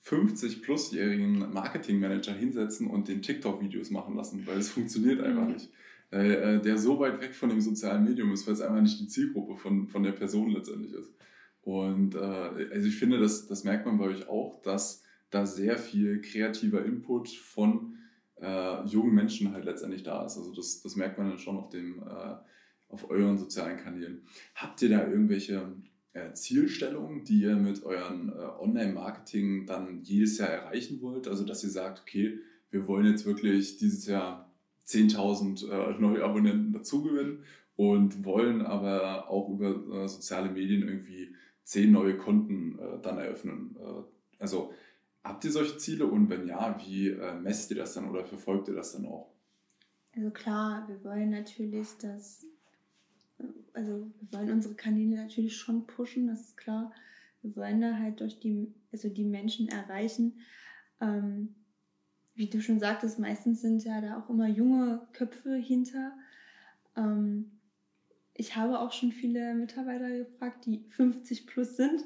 [0.05, 5.53] 50-plus-jährigen Marketingmanager hinsetzen und den TikTok-Videos machen lassen, weil es funktioniert einfach mhm.
[5.55, 5.71] nicht.
[6.11, 9.09] Äh, der so weit weg von dem sozialen Medium ist, weil es einfach nicht die
[9.09, 11.13] Zielgruppe von, von der Person letztendlich ist.
[11.61, 15.79] Und äh, also ich finde, das, das merkt man bei euch auch, dass da sehr
[15.79, 17.97] viel kreativer Input von
[18.41, 20.37] äh, jungen Menschen halt letztendlich da ist.
[20.37, 22.37] Also das, das merkt man dann schon auf, dem, äh,
[22.89, 24.23] auf euren sozialen Kanälen.
[24.55, 25.73] Habt ihr da irgendwelche
[26.13, 31.29] äh, Zielstellungen, die ihr mit euren äh, Online-Marketing dann jedes Jahr erreichen wollt?
[31.29, 32.39] Also dass ihr sagt, okay,
[32.71, 34.53] wir wollen jetzt wirklich dieses Jahr
[34.87, 37.45] 10.000 äh, neue Abonnenten dazugewinnen
[37.77, 43.77] und wollen aber auch über äh, soziale Medien irgendwie 10 neue Konten dann eröffnen.
[44.39, 44.73] Also
[45.25, 48.69] habt ihr solche Ziele und wenn ja, wie äh, messt ihr das dann oder verfolgt
[48.69, 49.35] ihr das dann auch?
[50.15, 52.47] Also klar, wir wollen natürlich das,
[53.73, 56.93] also wir wollen unsere Kanäle natürlich schon pushen, das ist klar.
[57.43, 60.41] Wir wollen da halt durch die also die Menschen erreichen.
[61.01, 61.55] Ähm,
[62.35, 66.13] wie du schon sagtest, meistens sind ja da auch immer junge Köpfe hinter.
[66.97, 67.53] Ähm,
[68.35, 72.03] ich habe auch schon viele Mitarbeiter gefragt, die 50 plus sind.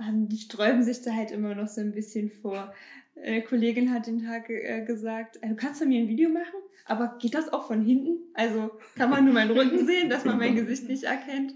[0.00, 2.72] Ähm, die sträuben sich da halt immer noch so ein bisschen vor.
[3.16, 6.60] Eine Kollegin hat den Tag äh, gesagt, äh, du kannst von mir ein Video machen,
[6.86, 8.18] aber geht das auch von hinten?
[8.34, 11.52] Also kann man nur meinen Rücken sehen, dass man mein Gesicht nicht erkennt?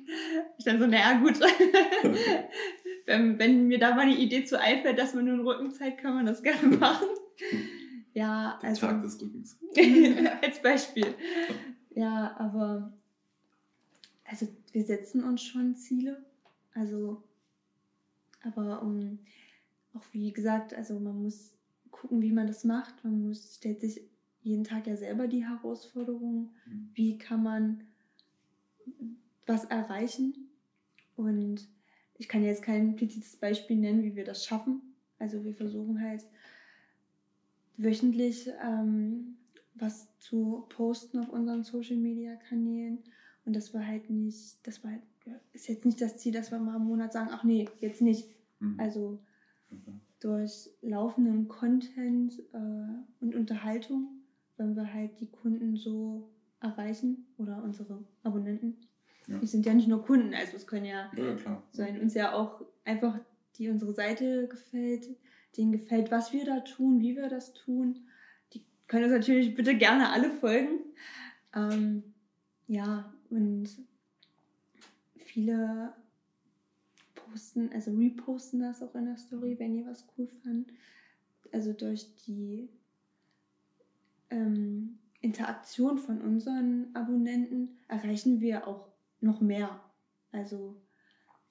[0.58, 1.38] Ich dann so, naja gut,
[3.06, 5.98] wenn, wenn, mir da mal eine Idee zu einfällt, dass man nur einen Rücken zeigt,
[5.98, 7.06] kann man das gerne machen.
[8.12, 9.58] Ja, Der also, Tag des Rückens.
[10.42, 11.14] als Beispiel.
[11.94, 12.92] Ja, aber
[14.24, 16.24] also wir setzen uns schon Ziele.
[16.74, 17.22] Also,
[18.42, 19.18] aber um
[19.94, 21.52] auch wie gesagt, also man muss
[21.90, 23.04] gucken, wie man das macht.
[23.04, 24.00] Man muss, stellt sich
[24.42, 26.90] jeden Tag ja selber die Herausforderung, mhm.
[26.94, 27.84] wie kann man
[29.46, 30.48] was erreichen.
[31.16, 31.68] Und
[32.18, 34.80] ich kann jetzt kein implizites Beispiel nennen, wie wir das schaffen.
[35.18, 36.24] Also wir versuchen halt
[37.76, 39.36] wöchentlich ähm,
[39.74, 42.98] was zu posten auf unseren Social Media Kanälen.
[43.44, 45.02] Und das war halt nicht, das war halt,
[45.52, 48.28] ist jetzt nicht das Ziel, dass wir mal im Monat sagen, ach nee, jetzt nicht.
[48.60, 48.78] Mhm.
[48.78, 49.18] Also
[50.20, 54.22] durch laufenden Content äh, und Unterhaltung
[54.56, 56.30] wenn wir halt die Kunden so
[56.60, 58.76] erreichen oder unsere Abonnenten.
[59.26, 59.38] Ja.
[59.38, 62.64] Die sind ja nicht nur Kunden, also es können ja, ja, sein uns ja auch
[62.84, 63.18] einfach,
[63.56, 65.08] die unsere Seite gefällt,
[65.56, 68.00] denen gefällt, was wir da tun, wie wir das tun.
[68.52, 70.80] Die können uns natürlich bitte gerne alle folgen.
[71.54, 72.02] Ähm,
[72.66, 73.68] ja, und
[75.32, 75.94] viele
[77.14, 80.70] posten, also reposten das auch in der Story, wenn ihr was cool fand.
[81.52, 82.68] Also durch die
[84.30, 88.88] ähm, Interaktion von unseren Abonnenten erreichen wir auch
[89.20, 89.80] noch mehr.
[90.32, 90.82] Also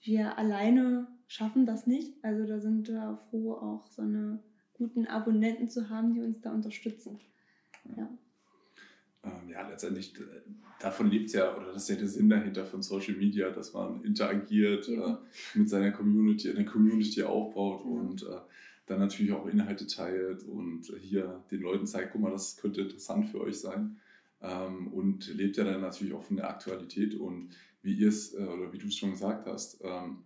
[0.01, 2.23] wir alleine schaffen das nicht.
[2.23, 6.51] Also da sind wir froh, auch so eine guten Abonnenten zu haben, die uns da
[6.51, 7.19] unterstützen.
[7.95, 8.09] Ja.
[9.23, 10.41] Ähm, ja, letztendlich äh,
[10.79, 14.03] davon lebt ja, oder das ist ja der Sinn dahinter von Social Media, dass man
[14.03, 15.13] interagiert ja.
[15.13, 15.17] äh,
[15.57, 17.91] mit seiner Community, eine Community aufbaut ja.
[17.91, 18.39] und äh,
[18.87, 23.29] dann natürlich auch Inhalte teilt und hier den Leuten zeigt, guck mal, das könnte interessant
[23.29, 23.97] für euch sein.
[24.41, 27.49] Ähm, und lebt ja dann natürlich auch von der Aktualität und
[27.83, 30.23] wie ihr es, äh, oder wie du es schon gesagt hast, ähm,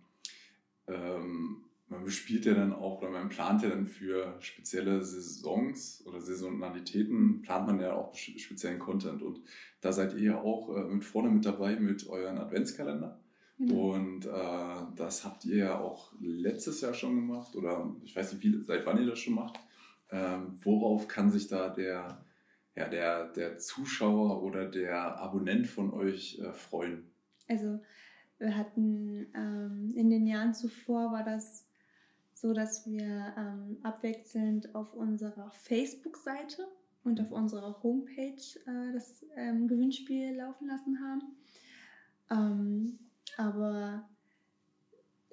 [0.86, 6.20] ähm, man bespielt ja dann auch oder man plant ja dann für spezielle Saisons oder
[6.20, 9.22] Saisonalitäten, plant man ja auch speziellen Content.
[9.22, 9.40] Und
[9.80, 13.20] da seid ihr ja auch äh, mit vorne mit dabei mit euren Adventskalender.
[13.58, 13.94] Genau.
[13.94, 18.42] Und äh, das habt ihr ja auch letztes Jahr schon gemacht oder ich weiß nicht,
[18.42, 19.58] wie, seit wann ihr das schon macht.
[20.10, 22.24] Ähm, worauf kann sich da der,
[22.74, 27.10] ja, der, der Zuschauer oder der Abonnent von euch äh, freuen?
[27.48, 27.80] Also
[28.38, 31.65] wir hatten ähm, in den Jahren zuvor war das
[32.46, 36.68] so, dass wir ähm, abwechselnd auf unserer Facebook-Seite
[37.02, 41.22] und auf unserer Homepage äh, das ähm, Gewinnspiel laufen lassen haben.
[42.30, 42.98] Ähm,
[43.36, 44.08] aber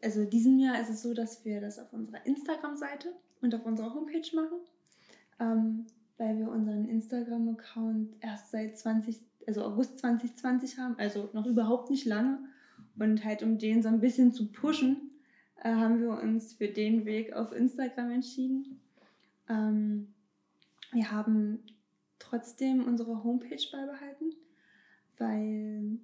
[0.02, 3.94] also diesem Jahr ist es so, dass wir das auf unserer Instagram-Seite und auf unserer
[3.94, 4.58] Homepage machen,
[5.40, 5.86] ähm,
[6.18, 12.06] weil wir unseren Instagram-Account erst seit 20, also August 2020 haben, also noch überhaupt nicht
[12.06, 12.40] lange.
[12.98, 15.13] Und halt um den so ein bisschen zu pushen,
[15.64, 18.80] äh, haben wir uns für den Weg auf Instagram entschieden.
[19.50, 20.14] Ähm,
[20.92, 21.60] wir haben
[22.20, 24.36] trotzdem unsere Homepage beibehalten,
[25.18, 25.98] weil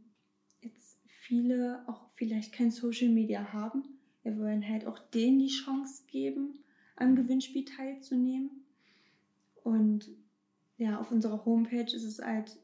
[1.30, 3.84] viele auch vielleicht kein Social Media haben.
[4.24, 6.60] Wir wollen halt auch denen die Chance geben,
[6.95, 8.65] am Gewinnspiel teilzunehmen.
[9.63, 10.10] Und
[10.78, 12.58] ja, auf unserer Homepage ist es halt,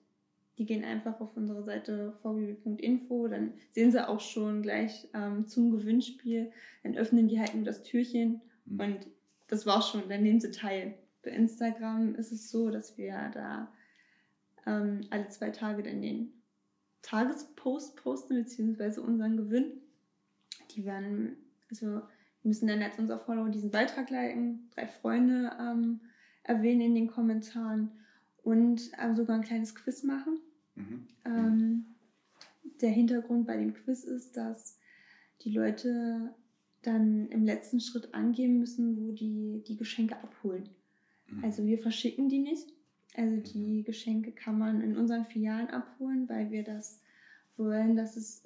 [0.58, 5.72] die gehen einfach auf unsere Seite vww.info, dann sehen sie auch schon gleich ähm, zum
[5.72, 6.52] Gewinnspiel,
[6.84, 8.80] dann öffnen die halt nur das Türchen mhm.
[8.80, 9.08] und
[9.48, 10.96] das war's schon, dann nehmen sie teil.
[11.24, 13.68] Bei Instagram ist es so, dass wir da
[14.66, 16.34] ähm, alle zwei Tage dann den
[17.02, 19.82] Tagespost posten, beziehungsweise unseren Gewinn.
[20.72, 21.38] Die werden,
[21.70, 22.02] also
[22.44, 26.02] müssen dann als unser Follower diesen Beitrag liken, drei Freunde ähm,
[26.44, 27.92] erwähnen in den Kommentaren
[28.46, 30.40] und ähm, sogar ein kleines Quiz machen.
[30.76, 31.08] Mhm.
[31.26, 31.86] Ähm,
[32.80, 34.78] der Hintergrund bei dem Quiz ist, dass
[35.42, 36.34] die Leute
[36.84, 40.70] dann im letzten Schritt angeben müssen, wo die die Geschenke abholen.
[41.28, 41.44] Mhm.
[41.44, 42.72] Also wir verschicken die nicht,
[43.16, 47.02] also die Geschenke kann man in unseren Filialen abholen, weil wir das
[47.58, 48.44] wollen, dass es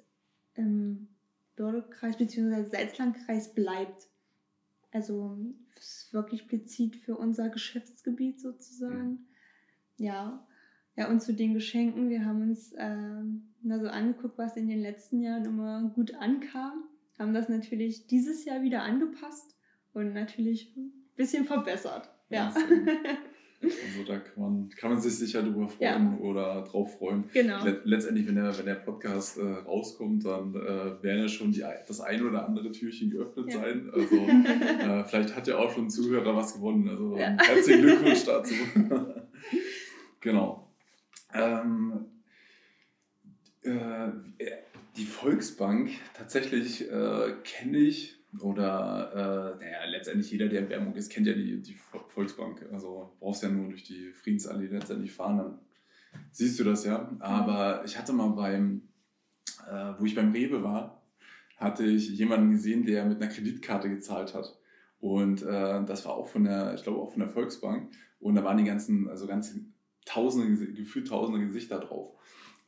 [0.54, 1.08] im
[1.56, 2.64] Bördekreis bzw.
[2.64, 4.08] Salzlandkreis bleibt.
[4.92, 5.36] Also
[5.76, 9.26] es ist wirklich explizit für unser Geschäftsgebiet sozusagen.
[10.00, 10.46] Ja.
[10.96, 13.22] Ja, und zu den Geschenken, wir haben uns äh,
[13.62, 16.84] mal so angeguckt, was in den letzten Jahren immer gut ankam,
[17.18, 19.56] haben das natürlich dieses Jahr wieder angepasst
[19.92, 22.10] und natürlich ein bisschen verbessert.
[22.28, 22.52] Ja.
[23.62, 26.18] Also da kann man, kann man sich sicher drüber freuen ja.
[26.20, 27.24] oder drauf freuen.
[27.32, 27.62] Genau.
[27.84, 32.00] Letztendlich, wenn der, wenn der Podcast äh, rauskommt, dann äh, werden ja schon die, das
[32.00, 33.60] ein oder andere Türchen geöffnet ja.
[33.60, 33.90] sein.
[33.92, 36.88] Also äh, vielleicht hat ja auch schon ein Zuhörer was gewonnen.
[36.88, 37.36] Also ja.
[37.38, 38.54] herzlichen Glückwunsch dazu.
[40.20, 40.72] genau.
[41.32, 42.06] Ähm,
[43.62, 44.10] äh,
[44.96, 51.10] die Volksbank, tatsächlich äh, kenne ich oder äh, naja, letztendlich jeder, der in Werbung ist,
[51.10, 51.74] kennt ja die, die
[52.08, 52.66] Volksbank.
[52.72, 55.58] Also brauchst ja nur durch die Friedensallee letztendlich fahren, dann
[56.30, 57.10] siehst du das ja.
[57.18, 58.88] Aber ich hatte mal beim,
[59.68, 61.02] äh, wo ich beim Rewe war,
[61.56, 64.58] hatte ich jemanden gesehen, der mit einer Kreditkarte gezahlt hat.
[65.00, 67.90] Und äh, das war auch von der, ich glaube auch von der Volksbank.
[68.20, 69.54] Und da waren die ganzen, also ganz
[70.04, 72.16] tausende, gefühlt tausende Gesichter drauf.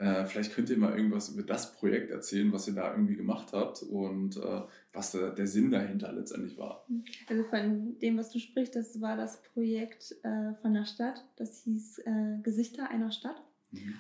[0.03, 3.53] Äh, vielleicht könnt ihr mal irgendwas über das Projekt erzählen, was ihr da irgendwie gemacht
[3.53, 6.85] habt und äh, was der, der, Sinn dahinter letztendlich war.
[7.29, 11.25] Also von dem, was du sprichst, das war das Projekt äh, von der Stadt.
[11.37, 13.41] Das hieß äh, Gesichter einer Stadt.
[13.71, 13.95] Mhm.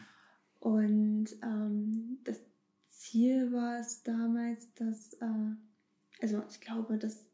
[0.58, 2.40] Und ähm, das
[2.88, 5.26] Ziel war es damals, dass, äh,
[6.20, 7.24] also ich glaube, das,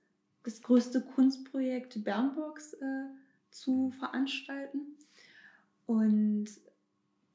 [0.44, 3.06] das größte Kunstprojekt Bernburgs äh,
[3.50, 4.97] zu veranstalten.
[5.88, 6.48] Und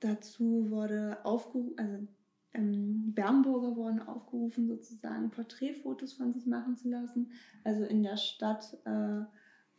[0.04, 2.08] Dazu wurde aufgerufen, also
[2.54, 7.32] ähm, Bernburger wurden aufgerufen, sozusagen Porträtfotos von sich machen zu lassen.
[7.64, 9.22] Also in der Stadt äh,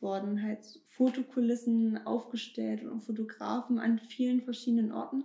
[0.01, 5.25] wurden halt Fotokulissen aufgestellt und Fotografen an vielen verschiedenen Orten.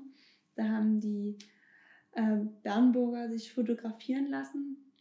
[0.56, 1.38] Da haben die
[2.12, 4.92] äh, Bernburger sich fotografieren lassen.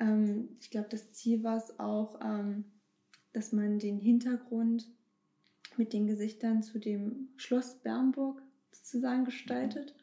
[0.00, 2.64] Ähm, ich glaube, das Ziel war es auch, ähm,
[3.32, 4.88] dass man den Hintergrund
[5.78, 9.94] mit den Gesichtern zu dem Schloss Bernburg sozusagen gestaltet.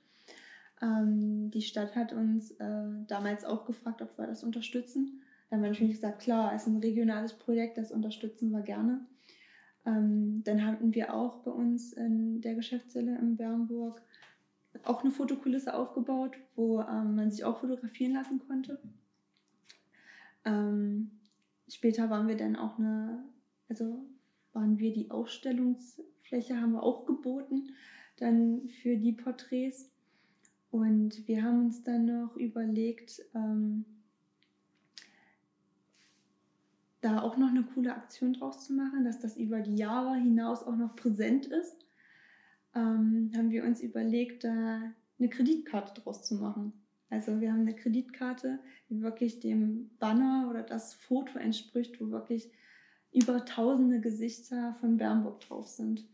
[0.82, 5.22] Ähm, die Stadt hat uns äh, damals auch gefragt, ob wir das unterstützen.
[5.50, 9.06] Da haben wir natürlich gesagt, klar, es ist ein regionales Projekt, das unterstützen wir gerne.
[9.86, 14.02] Ähm, dann hatten wir auch bei uns in der Geschäftsstelle in Bernburg
[14.84, 18.80] auch eine Fotokulisse aufgebaut, wo ähm, man sich auch fotografieren lassen konnte.
[20.46, 21.12] Ähm,
[21.68, 23.24] später waren wir dann auch eine,
[23.70, 24.06] also
[24.54, 27.74] waren wir die Ausstellungsfläche, haben wir auch geboten
[28.22, 29.90] dann für die Porträts.
[30.70, 33.84] Und wir haben uns dann noch überlegt, ähm,
[37.02, 40.64] da auch noch eine coole Aktion draus zu machen, dass das über die Jahre hinaus
[40.64, 41.76] auch noch präsent ist.
[42.76, 46.74] Ähm, haben wir uns überlegt, da eine Kreditkarte draus zu machen.
[47.10, 48.60] Also wir haben eine Kreditkarte,
[48.90, 52.50] die wirklich dem Banner oder das Foto entspricht, wo wirklich
[53.14, 56.06] über tausende Gesichter von Bernburg drauf sind.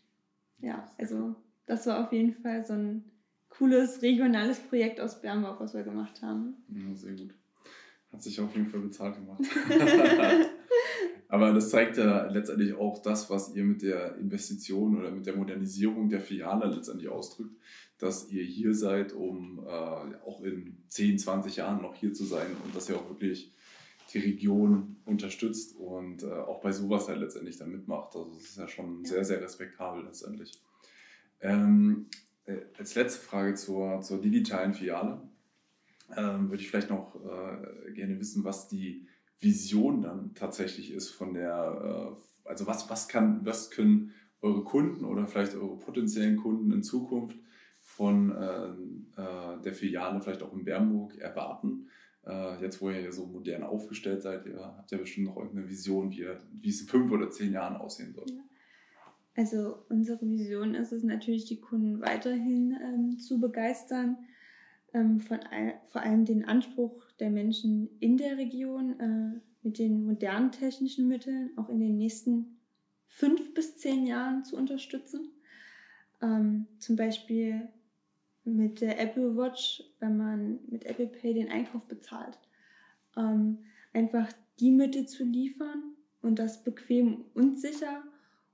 [0.60, 3.04] Ja, also das war auf jeden Fall so ein
[3.50, 6.56] cooles regionales Projekt aus Bernburg, was wir gemacht haben.
[6.70, 7.34] Ja, sehr gut.
[8.12, 9.42] Hat sich auf jeden Fall bezahlt gemacht.
[11.30, 15.36] Aber das zeigt ja letztendlich auch das, was ihr mit der Investition oder mit der
[15.36, 17.54] Modernisierung der Filiale letztendlich ausdrückt,
[17.98, 22.56] dass ihr hier seid, um äh, auch in 10, 20 Jahren noch hier zu sein
[22.64, 23.52] und dass ihr auch wirklich
[24.14, 28.16] die Region unterstützt und äh, auch bei sowas halt letztendlich dann mitmacht.
[28.16, 30.52] Also das ist ja schon sehr, sehr respektabel letztendlich.
[31.42, 32.08] Ähm,
[32.46, 35.22] äh, als letzte Frage zur, zur digitalen Filiale
[36.16, 39.08] ähm, würde ich vielleicht noch äh, gerne wissen, was die
[39.40, 45.04] Vision dann tatsächlich ist von der, äh, also was, was, kann, was können eure Kunden
[45.04, 47.38] oder vielleicht eure potenziellen Kunden in Zukunft
[47.82, 51.90] von äh, äh der Filiale vielleicht auch in Bernburg erwarten?
[52.28, 56.12] Äh, jetzt, wo ihr so modern aufgestellt seid, ihr habt ja bestimmt noch irgendeine Vision,
[56.12, 58.26] wie, wie es in fünf oder zehn Jahren aussehen soll.
[58.30, 58.44] Ja.
[59.36, 64.18] Also unsere Vision ist es natürlich, die Kunden weiterhin ähm, zu begeistern,
[64.94, 70.06] ähm, von all, vor allem den Anspruch der Menschen in der Region äh, mit den
[70.06, 72.58] modernen technischen Mitteln auch in den nächsten
[73.06, 75.32] fünf bis zehn Jahren zu unterstützen.
[76.22, 77.70] Ähm, zum Beispiel
[78.48, 82.40] mit der Apple Watch, wenn man mit Apple Pay den Einkauf bezahlt.
[83.16, 83.60] Ähm,
[83.94, 88.04] einfach die Mittel zu liefern und das bequem und sicher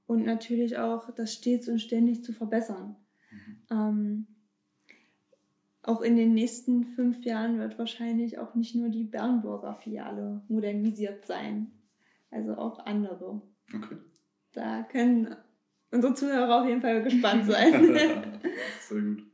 [0.08, 2.96] und natürlich auch das stets und ständig zu verbessern.
[3.32, 3.58] Mhm.
[3.72, 4.28] Ähm,
[5.84, 11.26] auch in den nächsten fünf Jahren wird wahrscheinlich auch nicht nur die Bernburger Filiale modernisiert
[11.26, 11.72] sein,
[12.32, 13.42] also auch andere.
[13.74, 13.98] Okay.
[14.54, 15.36] Da können
[15.92, 17.94] unsere Zuhörer auf jeden Fall gespannt sein.
[18.80, 19.33] Sehr gut.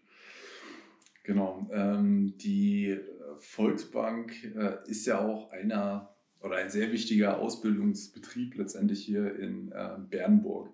[1.29, 1.69] Genau.
[1.71, 2.97] Ähm, die
[3.37, 6.09] Volksbank äh, ist ja auch einer
[6.41, 10.71] oder ein sehr wichtiger Ausbildungsbetrieb letztendlich hier in äh, Bernburg.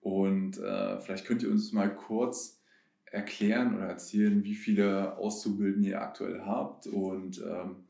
[0.00, 2.62] Und äh, vielleicht könnt ihr uns mal kurz
[3.06, 7.82] erklären oder erzählen, wie viele Auszubildende ihr aktuell habt und ähm,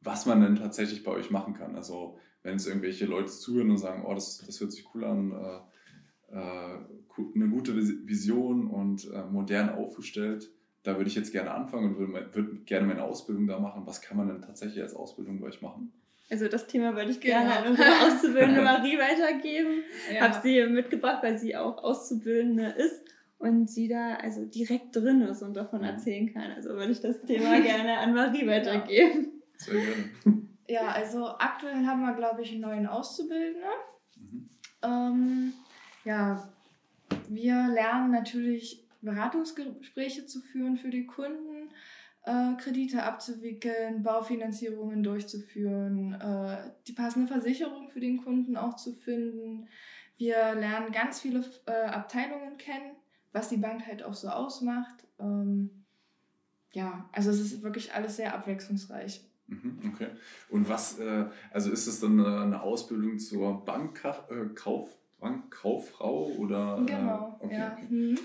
[0.00, 1.76] was man denn tatsächlich bei euch machen kann.
[1.76, 5.30] Also wenn jetzt irgendwelche Leute zuhören und sagen, oh, das, das hört sich cool an,
[5.30, 6.78] äh, äh,
[7.36, 10.50] eine gute Vision und äh, modern aufgestellt,
[10.84, 13.82] da würde ich jetzt gerne anfangen und würde, würde gerne meine Ausbildung da machen.
[13.86, 15.92] Was kann man denn tatsächlich als Ausbildung bei euch machen?
[16.30, 17.60] Also das Thema würde ich gerne genau.
[17.60, 19.82] an unsere Auszubildende Marie weitergeben.
[20.12, 20.20] Ja.
[20.22, 23.02] Habe sie mitgebracht, weil sie auch Auszubildende ist
[23.38, 25.86] und sie da also direkt drin ist und davon mhm.
[25.86, 26.50] erzählen kann.
[26.52, 29.42] Also würde ich das Thema gerne an Marie weitergeben.
[29.56, 30.44] Sehr gerne.
[30.68, 33.62] Ja, also aktuell haben wir, glaube ich, einen neuen Auszubildenden.
[34.16, 34.48] Mhm.
[34.82, 35.52] Ähm,
[36.04, 36.48] ja,
[37.28, 41.70] wir lernen natürlich Beratungsgespräche zu führen für die Kunden,
[42.24, 49.68] äh, Kredite abzuwickeln, Baufinanzierungen durchzuführen, äh, die passende Versicherung für den Kunden auch zu finden.
[50.16, 52.96] Wir lernen ganz viele äh, Abteilungen kennen,
[53.32, 55.04] was die Bank halt auch so ausmacht.
[55.18, 55.84] Ähm,
[56.72, 59.24] ja, also es ist wirklich alles sehr abwechslungsreich.
[59.46, 60.08] Mhm, okay.
[60.48, 66.82] Und was, äh, also ist es dann eine Ausbildung zur Bankkauf, Bankkauffrau oder?
[66.86, 67.72] Genau, okay, ja.
[67.72, 67.86] Okay.
[67.88, 68.18] Mhm.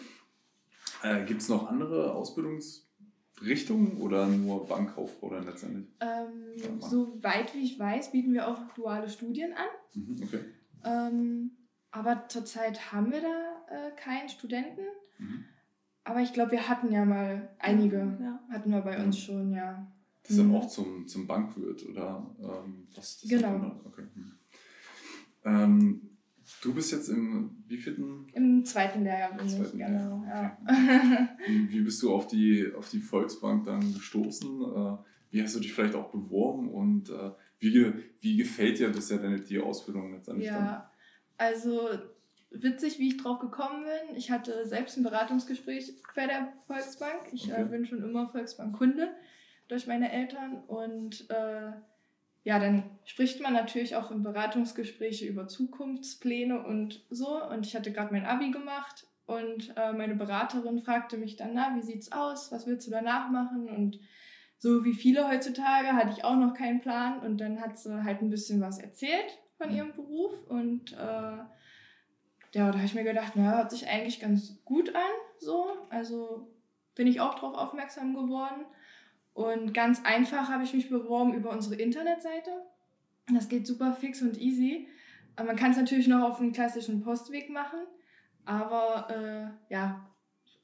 [1.04, 5.88] Äh, Gibt es noch andere Ausbildungsrichtungen oder nur Bankkauffrau dann letztendlich?
[6.02, 9.68] Ähm, soweit wie ich weiß, bieten wir auch duale Studien an.
[9.94, 10.40] Mhm, okay.
[10.84, 11.52] Ähm,
[11.92, 14.82] aber zurzeit haben wir da äh, keinen Studenten.
[15.18, 15.46] Mhm.
[16.04, 18.40] Aber ich glaube, wir hatten ja mal einige, ja.
[18.52, 19.92] hatten wir bei uns schon, ja.
[20.24, 20.52] Das mhm.
[20.52, 23.22] dann auch zum, zum Bankwirt oder ähm, was?
[23.22, 23.80] Das genau.
[23.86, 24.04] Okay.
[24.16, 24.32] Mhm.
[25.46, 26.09] Ähm,
[26.62, 28.28] Du bist jetzt im wievielten?
[28.34, 30.24] Im zweiten Lehrjahr bin zweiten ich, genau.
[30.28, 30.58] Ja.
[31.48, 34.62] Wie, wie, bist du auf die, auf die Volksbank dann gestoßen?
[34.62, 34.98] Äh,
[35.32, 39.40] wie hast du dich vielleicht auch beworben und äh, wie, wie gefällt dir bisher deine
[39.40, 40.82] die Ausbildung letztendlich ja, dann?
[41.38, 41.90] also
[42.52, 44.16] witzig, wie ich drauf gekommen bin.
[44.16, 47.32] Ich hatte selbst ein Beratungsgespräch bei der Volksbank.
[47.32, 47.66] Ich äh, okay.
[47.66, 49.10] bin schon immer Volksbank-Kunde
[49.68, 51.72] durch meine Eltern und äh,
[52.44, 57.44] ja, dann spricht man natürlich auch in Beratungsgespräche über Zukunftspläne und so.
[57.44, 61.76] Und ich hatte gerade mein Abi gemacht und äh, meine Beraterin fragte mich dann, na,
[61.76, 62.52] wie sieht's aus?
[62.52, 63.70] Was willst du danach machen?
[63.70, 64.00] Und
[64.58, 67.20] so wie viele heutzutage hatte ich auch noch keinen Plan.
[67.20, 70.34] Und dann hat sie halt ein bisschen was erzählt von ihrem Beruf.
[70.48, 71.48] Und äh, ja,
[72.54, 75.12] da habe ich mir gedacht, na, hört sich eigentlich ganz gut an.
[75.38, 76.52] So, also
[76.96, 78.66] bin ich auch darauf aufmerksam geworden.
[79.34, 82.52] Und ganz einfach habe ich mich beworben über unsere Internetseite.
[83.34, 84.88] Das geht super fix und easy.
[85.38, 87.80] Man kann es natürlich noch auf einem klassischen Postweg machen,
[88.44, 90.10] aber äh, ja,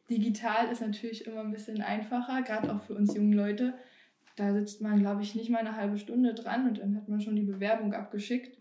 [0.10, 3.74] digital ist natürlich immer ein bisschen einfacher, gerade auch für uns jungen Leute.
[4.36, 7.22] Da sitzt man, glaube ich, nicht mal eine halbe Stunde dran und dann hat man
[7.22, 8.58] schon die Bewerbung abgeschickt.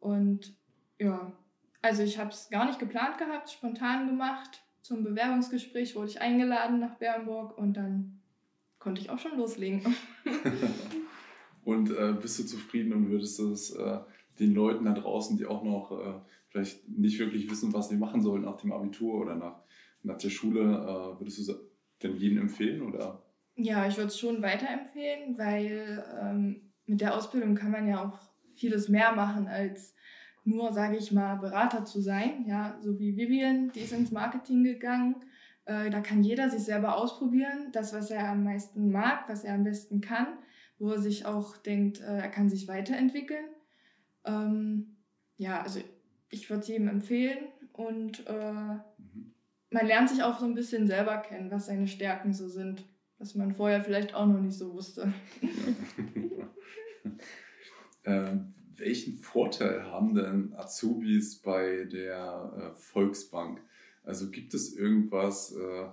[0.00, 0.56] Und
[0.98, 1.32] ja,
[1.82, 4.62] also ich habe es gar nicht geplant gehabt, spontan gemacht.
[4.80, 8.21] Zum Bewerbungsgespräch wurde ich eingeladen nach Bernburg und dann
[8.82, 9.94] konnte ich auch schon loslegen.
[11.64, 13.98] und äh, bist du zufrieden und würdest du es äh,
[14.40, 18.22] den Leuten da draußen, die auch noch äh, vielleicht nicht wirklich wissen, was sie machen
[18.22, 19.62] sollen nach dem Abitur oder nach,
[20.02, 21.60] nach der Schule, äh, würdest du es
[22.02, 22.82] denn jedem empfehlen?
[22.82, 23.22] Oder?
[23.54, 28.18] Ja, ich würde es schon weiterempfehlen, weil ähm, mit der Ausbildung kann man ja auch
[28.56, 29.94] vieles mehr machen als
[30.44, 32.44] nur, sage ich mal, Berater zu sein.
[32.48, 35.24] Ja, so wie Vivian, die ist ins Marketing gegangen
[35.64, 39.54] äh, da kann jeder sich selber ausprobieren, das, was er am meisten mag, was er
[39.54, 40.38] am besten kann,
[40.78, 43.46] wo er sich auch denkt, äh, er kann sich weiterentwickeln.
[44.24, 44.96] Ähm,
[45.36, 45.80] ja, also
[46.30, 48.32] ich würde es jedem empfehlen und äh,
[49.70, 52.84] man lernt sich auch so ein bisschen selber kennen, was seine Stärken so sind,
[53.18, 55.12] was man vorher vielleicht auch noch nicht so wusste.
[58.04, 63.62] ähm, welchen Vorteil haben denn Azubis bei der äh, Volksbank?
[64.04, 65.86] Also gibt es irgendwas, äh,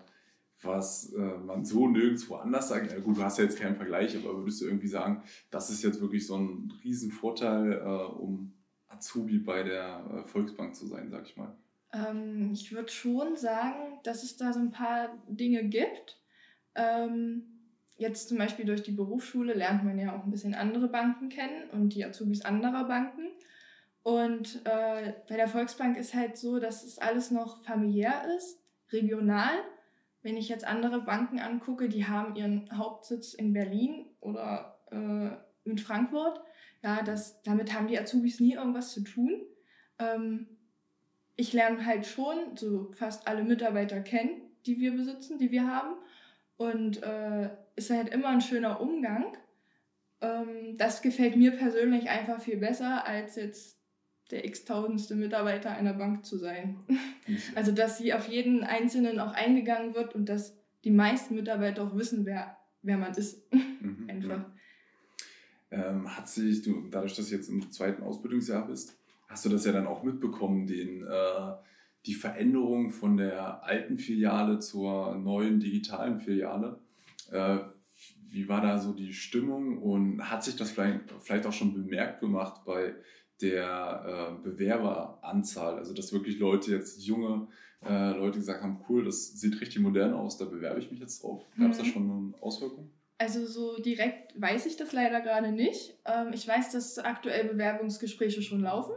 [0.62, 2.91] was äh, man so nirgendwo anders sagt?
[2.91, 5.84] Ja, gut, du hast ja jetzt keinen Vergleich, aber würdest du irgendwie sagen, das ist
[5.84, 8.53] jetzt wirklich so ein Riesenvorteil, äh, um
[8.88, 11.55] Azubi bei der Volksbank zu sein, sag ich mal?
[11.93, 16.20] Ähm, ich würde schon sagen, dass es da so ein paar Dinge gibt.
[16.76, 17.43] Ähm,
[17.97, 21.70] jetzt zum Beispiel durch die Berufsschule lernt man ja auch ein bisschen andere Banken kennen
[21.72, 23.28] und die Azubis anderer Banken.
[24.03, 28.59] Und äh, bei der Volksbank ist halt so, dass es alles noch familiär ist,
[28.91, 29.53] regional.
[30.21, 35.77] Wenn ich jetzt andere Banken angucke, die haben ihren Hauptsitz in Berlin oder äh, in
[35.77, 36.41] Frankfurt.
[36.81, 39.41] Ja, das, damit haben die Azubis nie irgendwas zu tun.
[39.97, 40.47] Ähm,
[41.35, 45.95] ich lerne halt schon so fast alle Mitarbeiter kennen, die wir besitzen, die wir haben.
[46.57, 49.37] Und äh, ist halt immer ein schöner Umgang.
[50.21, 53.78] Ähm, das gefällt mir persönlich einfach viel besser, als jetzt
[54.32, 56.80] der x-tausendste Mitarbeiter einer Bank zu sein.
[57.53, 61.95] Also, dass sie auf jeden Einzelnen auch eingegangen wird und dass die meisten Mitarbeiter auch
[61.95, 63.43] wissen, wer, wer man ist.
[63.53, 64.45] Mhm, Einfach.
[65.69, 69.65] Ähm, hat sich, du, dadurch, dass du jetzt im zweiten Ausbildungsjahr bist, hast du das
[69.65, 71.53] ja dann auch mitbekommen, den, äh,
[72.07, 76.80] die Veränderung von der alten Filiale zur neuen digitalen Filiale.
[77.32, 77.59] Äh,
[78.32, 82.19] wie war da so die Stimmung und hat sich das vielleicht, vielleicht auch schon bemerkt
[82.19, 82.95] gemacht bei
[83.41, 85.77] der äh, Bewerberanzahl?
[85.77, 87.47] Also, dass wirklich Leute jetzt, junge
[87.86, 91.23] äh, Leute gesagt haben, cool, das sieht richtig modern aus, da bewerbe ich mich jetzt
[91.23, 91.45] drauf.
[91.57, 91.84] Gab es mhm.
[91.84, 92.91] da schon eine Auswirkung?
[93.17, 95.97] Also so direkt weiß ich das leider gerade nicht.
[96.05, 98.93] Ähm, ich weiß, dass aktuell Bewerbungsgespräche schon laufen.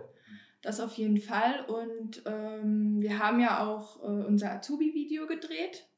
[0.62, 1.64] Das auf jeden Fall.
[1.64, 5.88] Und ähm, wir haben ja auch äh, unser Azubi-Video gedreht.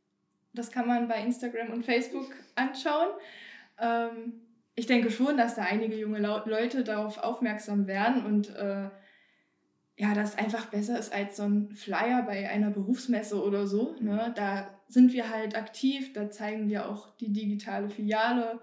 [0.55, 3.09] Das kann man bei Instagram und Facebook anschauen.
[3.79, 4.35] Ähm,
[4.77, 8.89] ich denke schon, dass da einige junge Leute darauf aufmerksam werden und äh,
[9.97, 13.95] ja, das einfach besser ist als so ein Flyer bei einer Berufsmesse oder so.
[14.01, 14.33] Ne?
[14.35, 18.61] Da sind wir halt aktiv, da zeigen wir auch die digitale Filiale.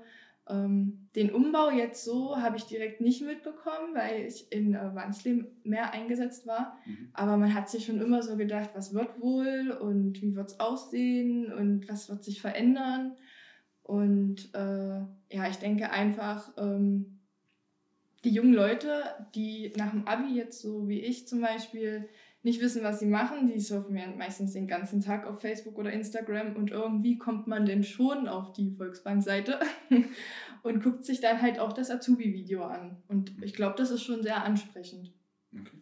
[0.50, 5.46] Ähm, den Umbau jetzt so habe ich direkt nicht mitbekommen, weil ich in äh, Wansley
[5.64, 6.78] mehr eingesetzt war.
[6.86, 7.10] Mhm.
[7.14, 10.60] Aber man hat sich schon immer so gedacht, was wird wohl und wie wird es
[10.60, 13.16] aussehen und was wird sich verändern.
[13.84, 15.00] Und äh,
[15.36, 17.20] ja, ich denke einfach, ähm,
[18.24, 19.04] die jungen Leute,
[19.36, 22.08] die nach dem Abi jetzt so wie ich zum Beispiel
[22.44, 25.92] nicht wissen, was sie machen, die surfen ja meistens den ganzen Tag auf Facebook oder
[25.92, 29.60] Instagram und irgendwie kommt man denn schon auf die Volksbank-Seite
[30.64, 32.98] und guckt sich dann halt auch das Azubi-Video an.
[33.08, 35.14] Und ich glaube, das ist schon sehr ansprechend.
[35.54, 35.82] Okay.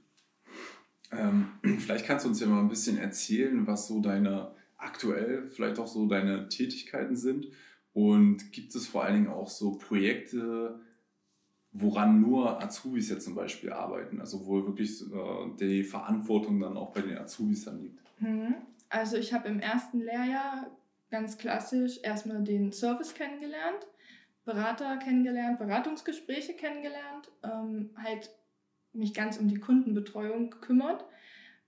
[1.11, 1.47] Ähm,
[1.79, 5.87] vielleicht kannst du uns ja mal ein bisschen erzählen, was so deine aktuell vielleicht auch
[5.87, 7.47] so deine Tätigkeiten sind.
[7.93, 10.79] Und gibt es vor allen Dingen auch so Projekte,
[11.71, 16.91] woran nur Azubis jetzt zum Beispiel arbeiten, also wo wirklich äh, die Verantwortung dann auch
[16.91, 17.99] bei den Azubis dann liegt.
[18.19, 18.55] Mhm.
[18.89, 20.71] Also ich habe im ersten Lehrjahr
[21.11, 23.87] ganz klassisch erstmal den Service kennengelernt,
[24.45, 28.31] Berater kennengelernt, Beratungsgespräche kennengelernt, ähm, halt
[28.93, 31.05] mich ganz um die Kundenbetreuung gekümmert.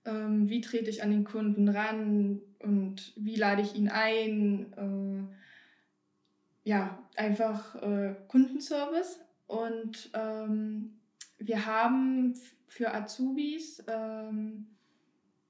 [0.04, 4.72] Ähm, wie trete ich an den Kunden ran und wie lade ich ihn ein?
[4.72, 9.20] Äh, ja, einfach äh, Kundenservice
[9.52, 10.98] und ähm,
[11.36, 12.34] wir haben
[12.68, 14.66] für Azubis, ähm,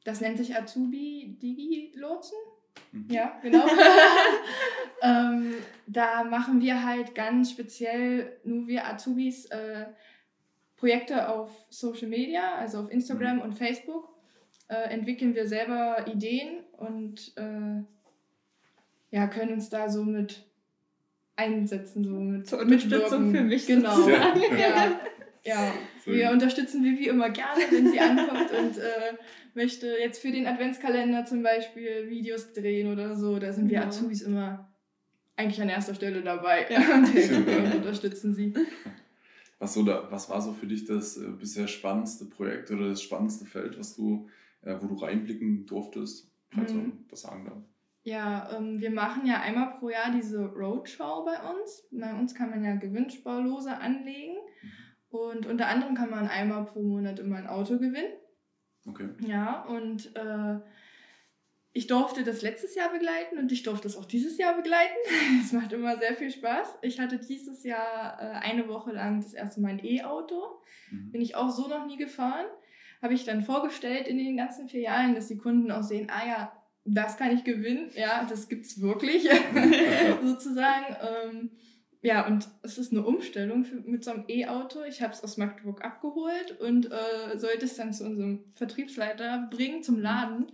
[0.03, 2.37] das nennt sich Azubi Digi-Lotsen.
[2.91, 3.07] Mhm.
[3.09, 3.65] Ja, genau.
[5.03, 5.55] ähm,
[5.87, 9.87] da machen wir halt ganz speziell nur wir Azubis äh,
[10.77, 13.43] Projekte auf Social Media, also auf Instagram mhm.
[13.43, 14.09] und Facebook.
[14.67, 17.85] Äh, entwickeln wir selber Ideen und äh,
[19.13, 20.45] ja, können uns da so mit
[21.43, 23.67] einsetzen, so mit Zur Unterstützung für mich.
[23.67, 24.09] Genau.
[24.09, 24.35] Ja.
[24.57, 24.99] ja.
[25.45, 25.73] ja.
[26.05, 29.17] wir unterstützen Vivi immer gerne, wenn sie ankommt und äh,
[29.55, 33.39] möchte jetzt für den Adventskalender zum Beispiel Videos drehen oder so.
[33.39, 33.87] Da sind wir ja.
[33.87, 34.73] Azubis immer
[35.37, 36.95] eigentlich an erster Stelle dabei ja.
[36.95, 38.55] und unterstützen sie.
[39.59, 43.03] Was, so da, was war so für dich das äh, bisher spannendste Projekt oder das
[43.03, 44.29] spannendste Feld, was du,
[44.63, 46.79] äh, wo du reinblicken durftest, falls mhm.
[46.79, 47.63] man das sagen darf?
[48.05, 51.87] Ja, ähm, wir machen ja einmal pro Jahr diese Roadshow bei uns.
[51.93, 54.37] Bei uns kann man ja Gewinnsparlose anlegen.
[54.63, 55.19] Mhm.
[55.19, 58.13] Und unter anderem kann man einmal pro Monat immer ein Auto gewinnen.
[58.87, 59.11] Okay.
[59.21, 60.59] Ja, und äh,
[61.75, 64.97] ich durfte das letztes Jahr begleiten und ich durfte es auch dieses Jahr begleiten.
[65.41, 66.79] Es macht immer sehr viel Spaß.
[66.83, 70.61] Ich hatte dieses Jahr äh, eine Woche lang das erste Mal ein E-Auto.
[70.91, 71.13] Mhm.
[71.13, 72.47] Bin ich auch so noch nie gefahren.
[73.01, 76.27] Habe ich dann vorgestellt in den ganzen vier Jahren, dass die Kunden auch sehen, ah
[76.27, 79.29] ja, das kann ich gewinnen, ja, das gibt es wirklich,
[80.25, 80.97] sozusagen.
[81.01, 81.51] Ähm,
[82.01, 84.83] ja, und es ist eine Umstellung für, mit so einem E-Auto.
[84.83, 89.85] Ich habe es aus Magdeburg abgeholt und äh, sollte es dann zu unserem Vertriebsleiter bringen
[89.85, 90.51] zum Laden.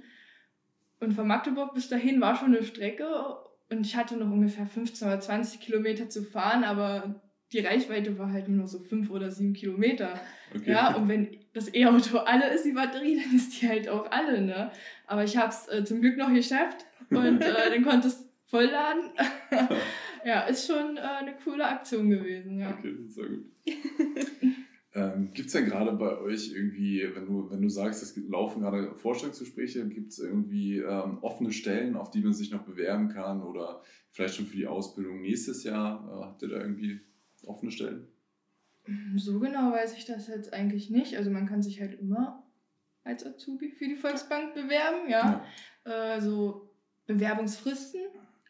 [1.00, 3.06] Und von Magdeburg bis dahin war schon eine Strecke
[3.70, 7.22] und ich hatte noch ungefähr 15 oder 20 Kilometer zu fahren, aber
[7.52, 10.20] die Reichweite war halt nur noch so 5 oder 7 Kilometer.
[10.54, 10.70] Okay.
[10.70, 14.42] Ja, und wenn das E-Auto alle ist, die Batterie, dann ist die halt auch alle,
[14.42, 14.70] ne?
[15.06, 19.10] Aber ich habe es äh, zum Glück noch geschafft und äh, dann konnte es vollladen.
[20.24, 22.70] ja, ist schon äh, eine coole Aktion gewesen, ja.
[22.70, 23.46] Okay, das ist sehr gut.
[24.94, 28.60] ähm, gibt es denn gerade bei euch irgendwie, wenn du, wenn du sagst, es laufen
[28.60, 33.42] gerade Vorstellungsgespräche, gibt es irgendwie ähm, offene Stellen, auf die man sich noch bewerben kann
[33.42, 36.04] oder vielleicht schon für die Ausbildung nächstes Jahr?
[36.10, 37.00] Äh, habt ihr da irgendwie
[37.46, 38.08] offene Stellen?
[39.16, 41.16] So genau weiß ich das jetzt eigentlich nicht.
[41.16, 42.42] Also man kann sich halt immer
[43.04, 45.44] als Azubi für die Volksbank bewerben, ja.
[45.86, 46.14] ja.
[46.14, 46.70] Äh, so
[47.06, 48.00] Bewerbungsfristen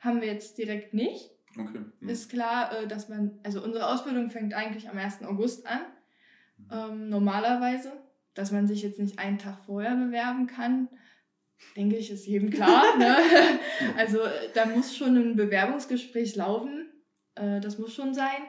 [0.00, 1.30] haben wir jetzt direkt nicht.
[1.58, 1.80] Okay.
[2.00, 2.08] Mhm.
[2.08, 5.22] Ist klar, äh, dass man, also unsere Ausbildung fängt eigentlich am 1.
[5.24, 5.80] August an.
[6.58, 6.66] Mhm.
[6.70, 7.92] Ähm, normalerweise,
[8.34, 10.88] dass man sich jetzt nicht einen Tag vorher bewerben kann,
[11.76, 12.84] denke ich, ist jedem klar.
[12.98, 13.16] ne?
[13.96, 14.20] Also
[14.54, 16.86] da muss schon ein Bewerbungsgespräch laufen.
[17.34, 18.42] Äh, das muss schon sein.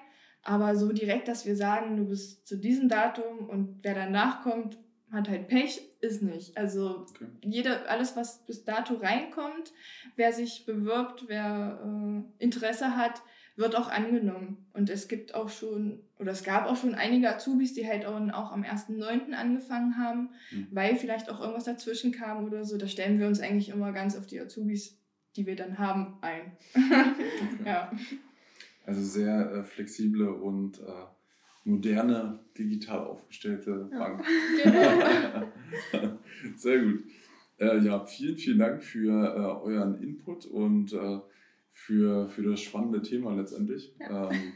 [0.44, 4.78] Aber so direkt, dass wir sagen, du bist zu diesem Datum und wer danach kommt,
[5.12, 6.58] hat halt Pech, ist nicht.
[6.58, 7.26] Also okay.
[7.42, 9.74] jeder, alles, was bis dato reinkommt,
[10.16, 13.22] wer sich bewirbt, wer äh, Interesse hat,
[13.56, 14.66] wird auch angenommen.
[14.74, 18.16] Und es gibt auch schon, oder es gab auch schon einige Azubis, die halt auch,
[18.32, 19.34] auch am 1.9.
[19.34, 20.68] angefangen haben, mhm.
[20.72, 22.78] weil vielleicht auch irgendwas dazwischen kam oder so.
[22.78, 24.98] Da stellen wir uns eigentlich immer ganz auf die Azubis,
[25.36, 26.58] die wir dann haben, ein.
[26.74, 27.66] Okay.
[27.66, 27.92] ja.
[28.86, 31.06] Also sehr äh, flexible und äh,
[31.64, 34.00] moderne, digital aufgestellte ja.
[34.00, 34.26] Bank.
[34.64, 36.18] Genau.
[36.56, 37.04] sehr gut.
[37.60, 41.20] Äh, ja, vielen, vielen Dank für äh, euren Input und äh,
[41.72, 43.94] für, für das spannende Thema letztendlich.
[44.00, 44.32] Ja.
[44.32, 44.54] Ähm,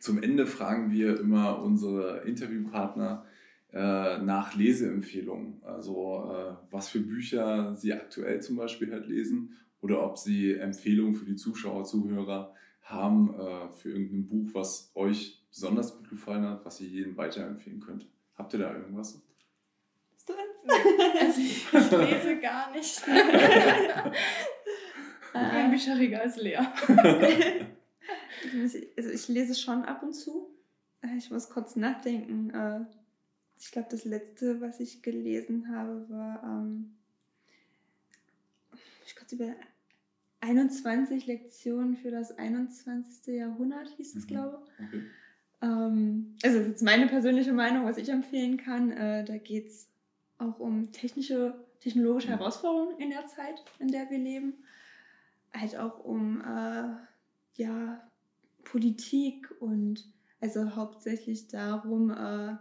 [0.00, 3.24] zum Ende fragen wir immer unsere Interviewpartner
[3.72, 5.62] äh, nach Leseempfehlungen.
[5.64, 11.14] Also äh, was für Bücher sie aktuell zum Beispiel halt lesen oder ob sie Empfehlungen
[11.14, 12.54] für die Zuschauer, Zuhörer
[12.86, 17.80] haben äh, für irgendein Buch, was euch besonders gut gefallen hat, was ihr jedem weiterempfehlen
[17.80, 18.06] könnt.
[18.36, 19.20] Habt ihr da irgendwas?
[20.14, 20.34] Bist du?
[21.20, 23.02] Also ich lese gar nicht.
[25.32, 26.72] Mein Bücherregal ist leer.
[28.96, 30.50] also ich lese schon ab und zu.
[31.02, 32.50] Äh, ich muss kurz nachdenken.
[32.50, 32.80] Äh,
[33.58, 36.96] ich glaube, das letzte, was ich gelesen habe, war ähm,
[39.06, 39.54] ich kurz über
[40.46, 43.34] 21 Lektionen für das 21.
[43.34, 44.28] Jahrhundert, hieß es, mhm.
[44.28, 44.86] glaube ich.
[44.86, 45.02] Okay.
[45.62, 48.90] Ähm, also das ist meine persönliche Meinung, was ich empfehlen kann.
[48.92, 49.88] Äh, da geht es
[50.38, 52.38] auch um technische, technologische mhm.
[52.38, 54.54] Herausforderungen in der Zeit, in der wir leben
[55.60, 56.94] halt auch um äh,
[57.54, 58.10] ja,
[58.64, 60.04] Politik und
[60.40, 62.56] also hauptsächlich darum, äh,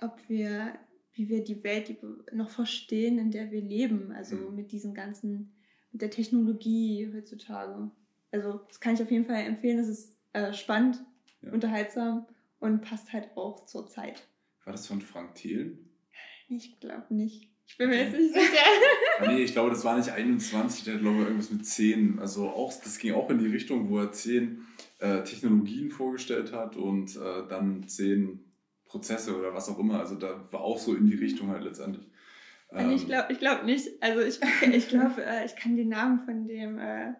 [0.00, 0.74] ob wir,
[1.12, 1.96] wie wir die Welt
[2.32, 4.56] noch verstehen, in der wir leben, also mhm.
[4.56, 5.52] mit diesen ganzen,
[5.92, 7.90] mit der Technologie heutzutage.
[8.30, 11.04] Also das kann ich auf jeden Fall empfehlen, das ist äh, spannend,
[11.42, 11.52] ja.
[11.52, 12.26] unterhaltsam
[12.60, 14.26] und passt halt auch zur Zeit.
[14.64, 15.90] War das von Frank Thelen?
[16.48, 17.48] Ich glaube nicht.
[17.66, 18.62] Ich bin mir jetzt nicht sicher.
[19.20, 22.18] ah, nee, ich glaube, das war nicht 21, der hat, glaube ich, irgendwas mit 10.
[22.18, 24.66] Also auch, das ging auch in die Richtung, wo er 10
[24.98, 28.44] äh, Technologien vorgestellt hat und äh, dann 10
[28.84, 30.00] Prozesse oder was auch immer.
[30.00, 32.06] Also da war auch so in die Richtung halt letztendlich.
[32.74, 33.88] Ähm, ich glaube ich glaub nicht.
[34.00, 34.40] Also ich,
[34.72, 37.12] ich glaube, äh, ich kann den Namen von dem äh,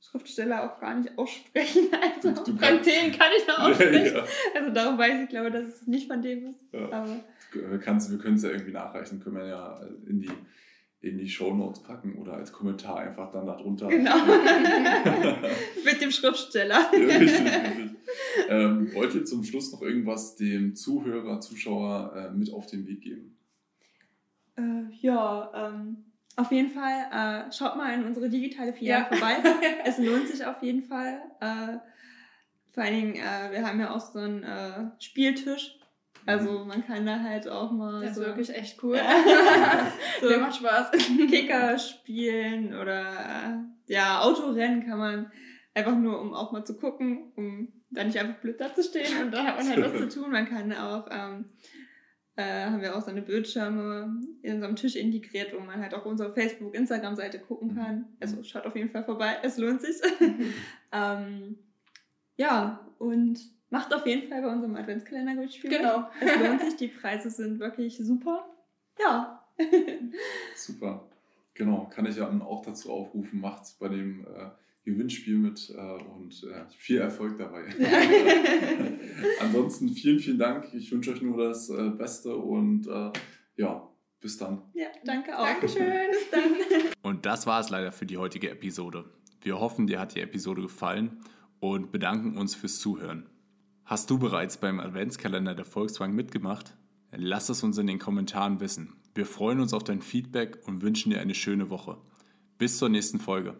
[0.00, 1.88] Schriftsteller auch gar nicht aussprechen.
[2.16, 4.16] Also du, von denen kann ich noch aussprechen.
[4.16, 4.24] Ja, ja.
[4.54, 6.64] Also darum weiß ich, glaube, dass es nicht von dem ist.
[6.72, 6.90] Ja.
[6.90, 7.20] Aber
[7.52, 10.30] wir können es ja irgendwie nachreichen, können wir ja in die,
[11.00, 13.88] in die Shownotes packen oder als Kommentar einfach dann darunter.
[13.88, 14.16] Genau.
[15.84, 16.90] Mit dem Schriftsteller.
[16.92, 17.90] ja, richtig, richtig.
[18.48, 23.02] Ähm, wollt ihr zum Schluss noch irgendwas dem Zuhörer, Zuschauer äh, mit auf den Weg
[23.02, 23.35] geben?
[24.56, 26.04] Äh, ja, ähm,
[26.36, 29.16] auf jeden Fall äh, schaut mal in unsere digitale Filiale ja.
[29.16, 29.36] vorbei.
[29.84, 31.20] es lohnt sich auf jeden Fall.
[31.40, 31.78] Äh,
[32.72, 35.78] vor allen Dingen, äh, wir haben ja auch so einen äh, Spieltisch
[36.26, 38.02] also man kann da halt auch mal.
[38.02, 38.98] Das so, ist wirklich echt cool.
[40.20, 40.90] So Der macht Spaß.
[41.30, 45.30] Kicker spielen oder ja, Autorennen kann man
[45.74, 49.22] einfach nur, um auch mal zu gucken, um da nicht einfach blöd da zu stehen
[49.22, 50.32] und da hat man halt was zu tun.
[50.32, 51.44] Man kann auch, ähm,
[52.36, 56.04] äh, haben wir auch so eine Bildschirme in unserem Tisch integriert, wo man halt auch
[56.04, 57.76] unsere Facebook, Instagram-Seite gucken mhm.
[57.76, 58.04] kann.
[58.20, 59.96] Also schaut auf jeden Fall vorbei, es lohnt sich.
[60.92, 61.58] ähm,
[62.36, 63.38] ja, und
[63.70, 65.70] Macht auf jeden Fall bei unserem Adventskalender gut Spiel.
[65.70, 66.08] Genau.
[66.20, 68.48] Es lohnt sich, die Preise sind wirklich super.
[68.98, 69.44] Ja.
[70.54, 71.08] super.
[71.54, 74.50] Genau, kann ich ja auch dazu aufrufen, macht's bei dem äh,
[74.86, 77.64] Gewinnspiel mit äh, und äh, viel Erfolg dabei.
[77.76, 77.88] Ja.
[79.40, 80.72] Ansonsten vielen, vielen Dank.
[80.72, 83.10] Ich wünsche euch nur das äh, Beste und äh,
[83.56, 84.62] ja, bis dann.
[84.74, 85.44] Ja, danke auch.
[85.44, 85.86] Dankeschön.
[86.10, 86.92] bis dann.
[87.02, 89.04] Und das war es leider für die heutige Episode.
[89.42, 91.18] Wir hoffen, dir hat die Episode gefallen
[91.58, 93.28] und bedanken uns fürs Zuhören.
[93.84, 96.76] Hast du bereits beim Adventskalender der Volkswagen mitgemacht?
[97.10, 98.92] Lass es uns in den Kommentaren wissen.
[99.16, 101.98] Wir freuen uns auf dein Feedback und wünschen dir eine schöne Woche.
[102.56, 103.56] Bis zur nächsten Folge.